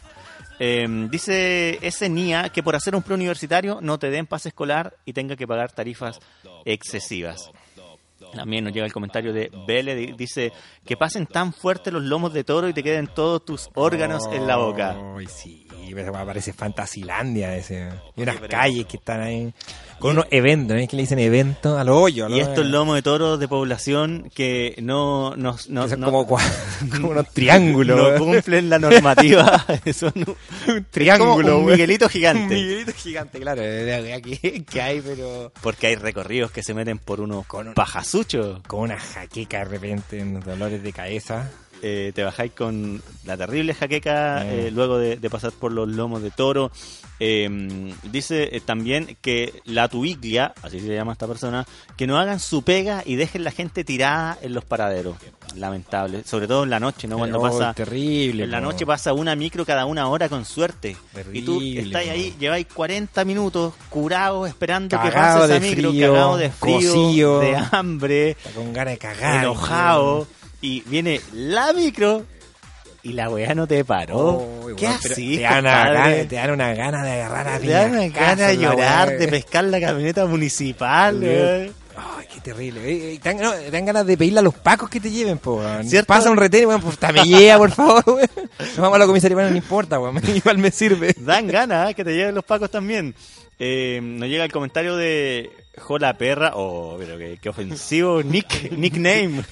[0.59, 5.13] Eh, dice ese NIA que por hacer un preuniversitario no te den pase escolar y
[5.13, 6.19] tenga que pagar tarifas
[6.65, 7.51] excesivas.
[8.35, 10.53] También nos llega el comentario de Vele, di- dice
[10.87, 14.47] que pasen tan fuerte los lomos de toro y te queden todos tus órganos en
[14.47, 14.97] la boca.
[15.29, 17.89] Sí, me parece Fantasilandia ese.
[18.17, 19.53] Y unas calles que están ahí
[19.99, 20.83] con unos eventos, ¿no?
[20.83, 22.27] Es que le dicen eventos a lo hoyo.
[22.27, 26.07] a lo- Y estos lomos de toro de población que no, no, no, son no-
[26.13, 26.27] como,
[26.93, 27.97] como unos triángulos.
[27.97, 28.19] no weón.
[28.19, 29.65] cumplen la normativa.
[29.95, 30.37] Son un,
[30.75, 31.71] un triángulo, como un weón.
[31.73, 32.55] Miguelito Un gigante.
[32.55, 33.63] Miguelito gigante, claro.
[33.63, 37.75] es que, que hay, pero Porque hay recorridos que se meten por unos Con un-
[37.75, 38.61] pajasuchos.
[38.67, 41.51] con una jaqueca de repente, unos dolores de cabeza.
[41.85, 44.69] Eh, te bajáis con la terrible jaqueca Eh.
[44.69, 46.71] eh, luego de, de pasar por los lomos de toro.
[47.19, 51.67] Eh, dice también que la tuiglia, así se llama esta persona,
[51.97, 55.17] que no hagan su pega y dejen la gente tirada en los paraderos.
[55.57, 56.25] Lamentable.
[56.25, 57.19] Sobre todo en la noche, ¿no?
[57.19, 57.75] Cuando Oh, pasa...
[57.75, 58.45] terrible.
[58.45, 60.97] En la noche pasa una micro cada una hora con suerte.
[61.33, 66.37] Y tú estás ahí, lleváis 40 minutos curados esperando que pase esa micro, frío, cagado
[66.37, 69.45] de frío, de hambre, con ganas de cagar.
[69.45, 70.27] enojado.
[70.63, 72.25] Y viene la micro
[73.03, 74.19] y la weá no te paró.
[74.19, 77.67] Oh, ¿Qué pero así, te, dan gana, te dan una gana de agarrar a Te
[77.67, 79.19] dan una gana de llorar, weá.
[79.19, 81.19] de pescar la camioneta municipal.
[81.21, 81.73] Weón.
[81.97, 82.81] Ay, qué terrible.
[82.89, 85.11] Eh, eh, te, dan, no, te dan ganas de pedirle a los pacos que te
[85.11, 85.57] lleven, po.
[85.57, 85.85] weón.
[85.85, 86.07] ¿Cierto?
[86.07, 88.51] Pasa un retén bueno, pues me llega, por favor, weón.
[88.77, 90.23] Vamos a la comisaría, bueno, no importa, weón.
[90.37, 91.13] Igual me sirve.
[91.19, 91.95] Dan ganas ¿eh?
[91.95, 93.15] que te lleven los pacos también.
[93.59, 99.43] Eh, nos llega el comentario de Jola Perra, oh, pero qué, qué ofensivo nick, nickname.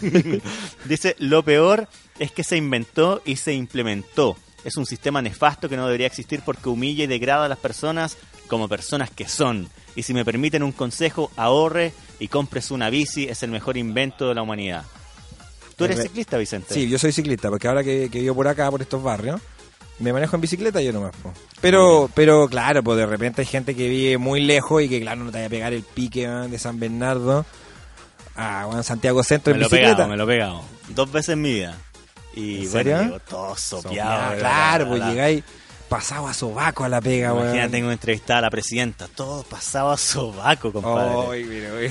[0.86, 1.88] Dice, lo peor
[2.18, 4.36] es que se inventó y se implementó.
[4.64, 8.16] Es un sistema nefasto que no debería existir porque humilla y degrada a las personas
[8.48, 9.68] como personas que son.
[9.94, 14.28] Y si me permiten un consejo, ahorre y compres una bici, es el mejor invento
[14.28, 14.84] de la humanidad.
[15.76, 16.74] ¿Tú eres Re- ciclista, Vicente?
[16.74, 19.40] Sí, yo soy ciclista, porque ahora que, que vivo por acá, por estos barrios,
[19.98, 21.32] me manejo en bicicleta yo nomás, po.
[21.60, 25.24] Pero, pero claro, pues de repente hay gente que vive muy lejos y que claro
[25.24, 27.44] no te vaya a pegar el pique de San Bernardo
[28.36, 29.94] a weón, Santiago Centro Me en lo he bicicleta.
[29.96, 30.62] pegado, me lo he pegado.
[30.90, 31.76] Dos veces en mi vida.
[32.34, 33.02] Y ¿En bueno, serio?
[33.02, 34.38] llego todo sopeado.
[34.38, 35.44] Claro, la- pues llegáis
[35.88, 37.46] pasado a sobaco a la pega, weón.
[37.46, 39.08] Imagínate, tengo que entrevistar a la presidenta.
[39.08, 41.32] Todo pasaba a sobaco, compadre.
[41.32, 41.90] Ay, mira, güey.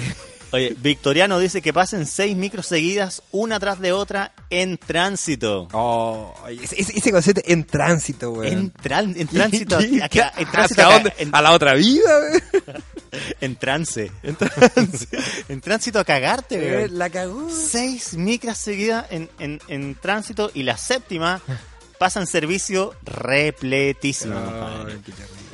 [0.51, 5.67] Oye, Victoriano dice que pasen seis micros seguidas, una tras de otra, en tránsito.
[5.73, 8.53] Oh, ese, concepto en tránsito, weón.
[8.53, 11.13] En, tránsito, en ¿Hacia tránsito acá- dónde?
[11.17, 12.43] en- ¿A la otra vida, weón?
[13.41, 14.11] en trance.
[14.23, 15.07] En trance.
[15.49, 16.97] en tránsito a cagarte, weón.
[16.97, 17.49] La cagó.
[17.49, 21.41] Seis micras seguidas en, en, en tránsito y la séptima
[21.99, 24.35] pasa en servicio repletísimo.
[24.35, 24.99] compadre.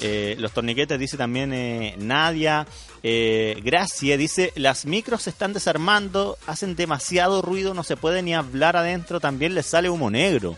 [0.06, 2.68] Eh, los torniquetes dice también eh, Nadia.
[3.02, 8.36] Eh, Gracia dice, las micros se están desarmando, hacen demasiado ruido, no se puede ni
[8.36, 10.58] hablar adentro, también les sale humo negro.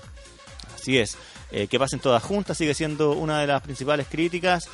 [0.73, 1.15] Así es.
[1.51, 4.67] Eh, que pasen todas juntas sigue siendo una de las principales críticas.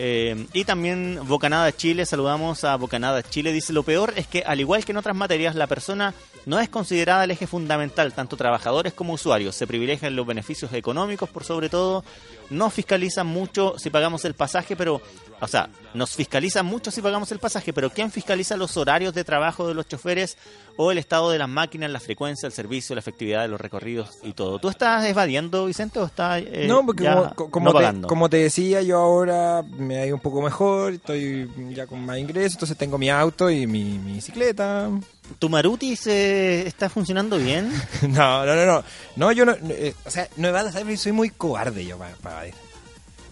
[0.00, 4.60] Eh, y también Bocanada Chile, saludamos a Bocanada Chile, dice lo peor es que al
[4.60, 6.14] igual que en otras materias la persona
[6.46, 11.28] no es considerada el eje fundamental, tanto trabajadores como usuarios, se privilegian los beneficios económicos
[11.28, 12.04] por sobre todo,
[12.48, 15.02] no fiscalizan mucho si pagamos el pasaje, pero,
[15.40, 19.24] o sea, nos fiscalizan mucho si pagamos el pasaje, pero ¿quién fiscaliza los horarios de
[19.24, 20.36] trabajo de los choferes
[20.76, 24.10] o el estado de las máquinas, la frecuencia, el servicio, la efectividad de los recorridos
[24.22, 24.58] y todo?
[24.58, 27.76] ¿Tú estás evadiendo, Vicente, o estás eh, no, porque ya como, co- como no te,
[27.76, 28.08] pagando?
[28.08, 32.18] como te decía, yo ahora me ha ido un poco mejor, estoy ya con más
[32.18, 34.90] ingresos, entonces tengo mi auto y mi, mi bicicleta.
[35.38, 37.70] ¿Tu Maruti se está funcionando bien?
[38.08, 38.84] No, no, no, no.
[39.16, 40.48] No, yo no, eh, o sea, no
[40.96, 42.54] soy muy cobarde yo para, para evadir.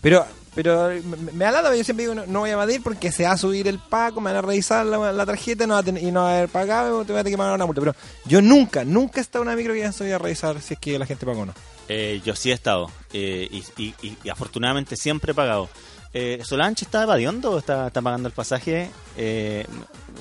[0.00, 0.26] Pero,
[0.56, 3.22] pero me, me da lata, yo siempre digo, no, no voy a evadir porque se
[3.22, 5.82] va a subir el pago, me van a revisar la, la tarjeta no va a
[5.84, 7.80] tener- y no va a haber pagado, te voy a tener que pagar una multa.
[7.80, 7.94] Pero
[8.24, 10.80] yo nunca, nunca he estado en una micro que ya estoy a revisar si es
[10.80, 11.54] que la gente pagó o no.
[11.88, 15.68] Eh, yo sí he estado eh, y, y- y- y afortunadamente siempre he pagado.
[16.12, 18.90] Eh, ¿Solanche está evadiendo o está, está pagando el pasaje?
[19.18, 19.66] Eh,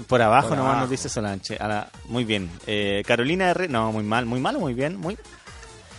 [0.07, 0.81] por abajo Por nomás abajo.
[0.81, 1.57] nos dice Solanche.
[2.09, 2.51] Muy bien.
[2.67, 3.69] Eh, Carolina R.
[3.69, 4.97] No, muy mal, muy malo, muy bien.
[4.97, 5.17] Muy,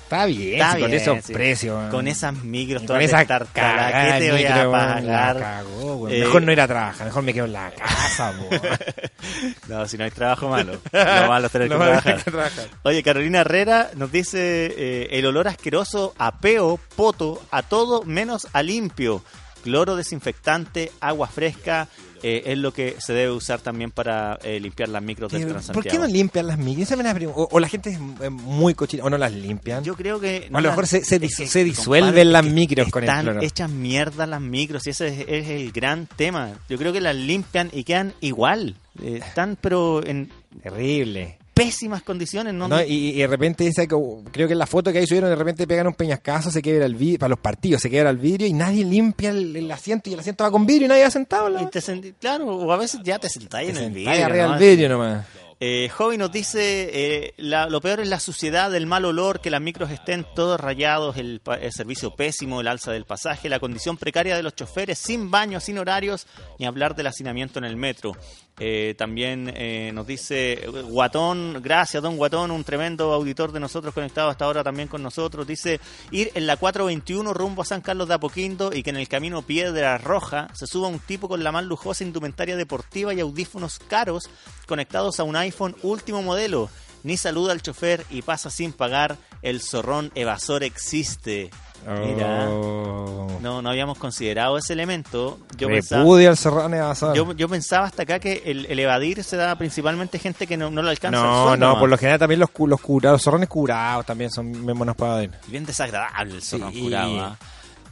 [0.06, 1.32] Está bien, Está con esos sí.
[1.32, 1.90] precios.
[1.90, 5.38] con esas micros Y todas con esa destartaladas, cagada ¿Qué te voy a pagar?
[5.40, 6.08] cagó.
[6.08, 8.32] Eh, Mejor no ir a trabajar, mejor me quedo en la casa.
[9.68, 10.74] No, si no hay trabajo malo.
[10.92, 12.02] Lo malo es tener que trabajar.
[12.04, 12.64] tener que trabajar.
[12.84, 18.46] Oye, Carolina Herrera nos dice eh, el olor asqueroso a peo, poto, a todo menos
[18.52, 19.24] a limpio.
[19.66, 21.88] Cloro desinfectante, agua fresca,
[22.22, 25.50] eh, es lo que se debe usar también para eh, limpiar las micros del ¿Por
[25.50, 25.90] Transantiago.
[25.90, 26.92] qué no limpian las micros?
[27.34, 29.82] O, o la gente es eh, muy cochina, o no las limpian.
[29.82, 30.48] Yo creo que...
[30.52, 33.40] O a lo mejor se- disuelven compadre, las micros con el están cloro.
[33.42, 36.52] hechas mierda las micros y ese es, es el gran tema.
[36.68, 38.76] Yo creo que las limpian y quedan igual.
[39.02, 40.30] Eh, están pero en
[40.62, 41.38] Terrible.
[41.56, 42.52] Pésimas condiciones.
[42.52, 43.96] No, No, y, y de repente, esa, que-
[44.30, 46.84] creo que en la foto que ahí subieron, de repente pegan un peñascazo, se quiebra
[46.84, 50.10] el vidrio, para los partidos, se quiebra el vidrio y nadie limpia el, el asiento
[50.10, 51.48] y el asiento va con vidrio y nadie va sentado.
[51.58, 54.24] y te sentí- claro, o a veces ya te sentáis en el vidrio.
[54.26, 55.26] arriba del vidrio nomás.
[55.58, 59.48] Eh, Jovi nos dice, eh, la- lo peor es la suciedad, el mal olor, que
[59.48, 63.96] las micros estén todos rayados, el, el servicio pésimo, el alza del pasaje, la condición
[63.96, 66.26] precaria de los choferes, sin baños, sin horarios,
[66.58, 68.12] ni hablar del hacinamiento en el metro.
[68.58, 74.30] Eh, también eh, nos dice Guatón, gracias Don Guatón, un tremendo auditor de nosotros conectado
[74.30, 75.46] hasta ahora también con nosotros.
[75.46, 75.78] Dice
[76.10, 79.42] ir en la 421 rumbo a San Carlos de Apoquindo y que en el camino
[79.42, 84.30] Piedra Roja se suba un tipo con la más lujosa indumentaria deportiva y audífonos caros
[84.66, 86.70] conectados a un iPhone último modelo.
[87.02, 89.18] Ni saluda al chofer y pasa sin pagar.
[89.42, 91.50] El zorrón evasor existe.
[92.04, 93.28] Mira, Oh.
[93.40, 95.38] no, no habíamos considerado ese elemento.
[95.56, 97.14] Yo pensaba, serrano evasor.
[97.16, 100.70] yo, yo pensaba hasta acá que el, el evadir se da principalmente gente que no,
[100.70, 101.18] no lo alcanza.
[101.18, 101.78] el No, no, nomás.
[101.80, 105.12] por lo general también los, los curados, los zorrones curados también son bien buenos para
[105.22, 105.30] evadir.
[105.46, 106.82] Bien desagradable el zorrón Sí.
[106.82, 107.36] curado, ¿ah?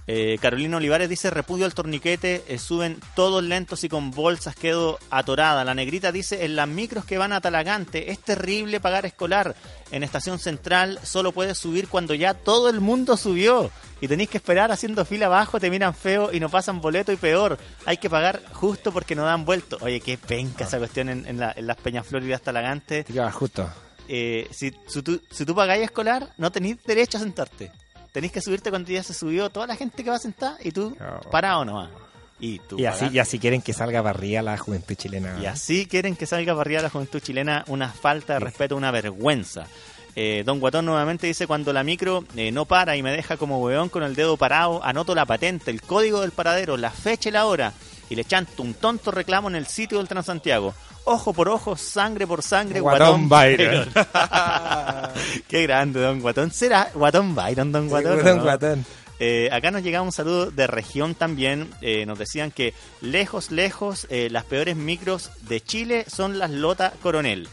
[0.07, 4.99] Eh, Carolina Olivares dice repudio al torniquete, eh, suben todos lentos y con bolsas quedo
[5.11, 5.65] atorada.
[5.65, 9.57] La negrita dice en las micros que van a Talagante es terrible pagar escolar.
[9.91, 13.71] En estación central solo puedes subir cuando ya todo el mundo subió
[14.03, 17.17] y tenéis que esperar haciendo fila abajo, te miran feo y no pasan boleto y
[17.17, 17.57] peor.
[17.87, 19.79] Hay que pagar justo porque no dan vuelto.
[19.81, 23.07] Oye, qué penca esa cuestión en, en la- en las Peñas Floridas Talagante.
[23.09, 23.71] Ya, justo.
[24.07, 27.73] Eh, si, si tú, si tú pagáis escolar, no tenéis derecho a sentarte.
[28.15, 30.71] Tenéis que subirte cuando ya se subió toda la gente que va a sentar y
[30.71, 31.29] tú Oh.
[31.31, 31.91] parado nomás.
[32.39, 35.37] Y tú Y así, y así quieren que salga barría la juventud chilena.
[35.43, 39.67] Y así quieren que salga barriada la juventud chilena una falta de respeto, una vergüenza.
[40.15, 43.59] Eh, Don Guatón nuevamente dice, cuando la micro eh, no para y me deja como
[43.61, 47.33] weón con el dedo parado, anoto la patente, el código del paradero, la fecha y
[47.33, 47.73] la hora,
[48.09, 50.73] y le chanto un tonto reclamo en el sitio del Transantiago.
[51.05, 53.91] Ojo por ojo, sangre por sangre, Guatón Byron.
[55.49, 56.51] Qué grande, Don Guatón.
[56.51, 58.15] ¿Será Guatón Byron, Don Guatón?
[58.15, 58.43] Guatón, o no?
[58.43, 58.87] guatón.
[59.21, 61.71] Eh, acá nos llegaba un saludo de región también.
[61.83, 66.93] Eh, nos decían que lejos, lejos, eh, las peores micros de Chile son las Lota
[67.03, 67.49] Coronel.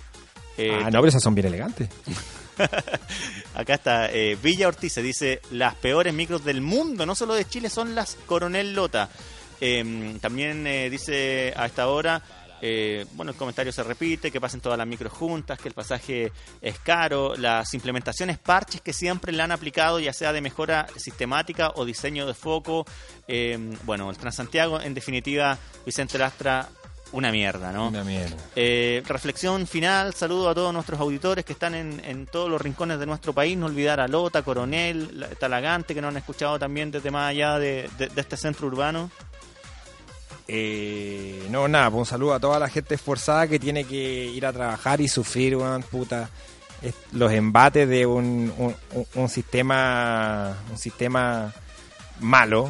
[0.57, 1.89] Ah, no, pero esas son bien elegantes.
[3.55, 7.45] Acá está eh, Villa Ortiz, se dice las peores micros del mundo, no solo de
[7.45, 9.09] Chile, son las Coronel Lota.
[9.59, 12.21] Eh, también eh, dice a esta hora
[12.61, 16.31] eh, bueno, el comentario se repite, que pasen todas las micros juntas, que el pasaje
[16.61, 21.71] es caro, las implementaciones parches que siempre le han aplicado, ya sea de mejora sistemática
[21.75, 22.85] o diseño de foco.
[23.27, 26.69] eh, bueno, el Transantiago, en definitiva, Vicente Lastra,
[27.13, 27.89] una mierda, ¿no?
[27.89, 28.37] Una mierda.
[28.55, 32.99] Eh, reflexión final, saludo a todos nuestros auditores que están en, en todos los rincones
[32.99, 36.89] de nuestro país, no olvidar a Lota, Coronel, la- Talagante, que nos han escuchado también
[36.89, 39.11] desde más allá de, de- de este centro urbano.
[40.53, 44.45] Eh, no, nada, pues un saludo a toda la gente esforzada que tiene que ir
[44.45, 46.29] a trabajar y sufrir, weón, puta,
[46.81, 51.53] es- los embates de un, un- un- un sistema un sistema
[52.19, 52.69] malo,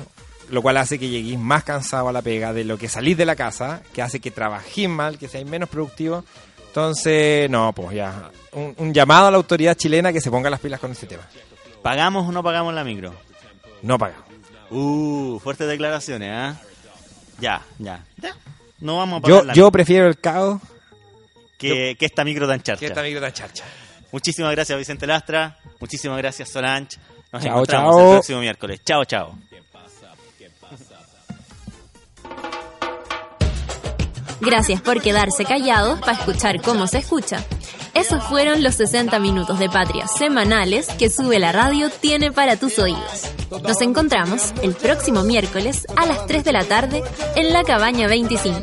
[0.51, 3.25] lo cual hace que lleguéis más cansado a la pega de lo que salís de
[3.25, 6.23] la casa, que hace que trabajéis mal, que seáis menos productivos.
[6.67, 10.59] Entonces, no, pues ya, un, un llamado a la autoridad chilena que se ponga las
[10.59, 11.23] pilas con este tema.
[11.81, 13.11] ¿Pagamos o no pagamos la micro?
[13.81, 14.25] No pagamos.
[14.69, 16.61] Uh, fuertes declaraciones, ¿ah?
[17.41, 18.03] Ya, ya.
[18.21, 18.35] Ya.
[18.79, 20.61] No vamos a Yo, la yo prefiero el caos
[21.57, 22.79] que, que esta micro tan charcha.
[22.79, 23.63] que esta micro tan charcha.
[24.11, 25.57] Muchísimas gracias, Vicente Lastra.
[25.79, 26.97] Muchísimas gracias, Solange.
[27.31, 28.07] Nos Chao, encontramos chao.
[28.09, 28.81] el próximo miércoles.
[28.85, 29.37] Chao, chao.
[34.39, 37.43] Gracias por quedarse callados para escuchar cómo se escucha.
[37.93, 42.79] Esos fueron los 60 minutos de patria semanales que Sube la Radio tiene para tus
[42.79, 43.27] oídos.
[43.63, 47.03] Nos encontramos el próximo miércoles a las 3 de la tarde
[47.35, 48.59] en la Cabaña 25.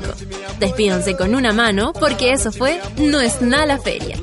[0.58, 4.16] Despídanse con una mano porque eso fue No es nada la feria.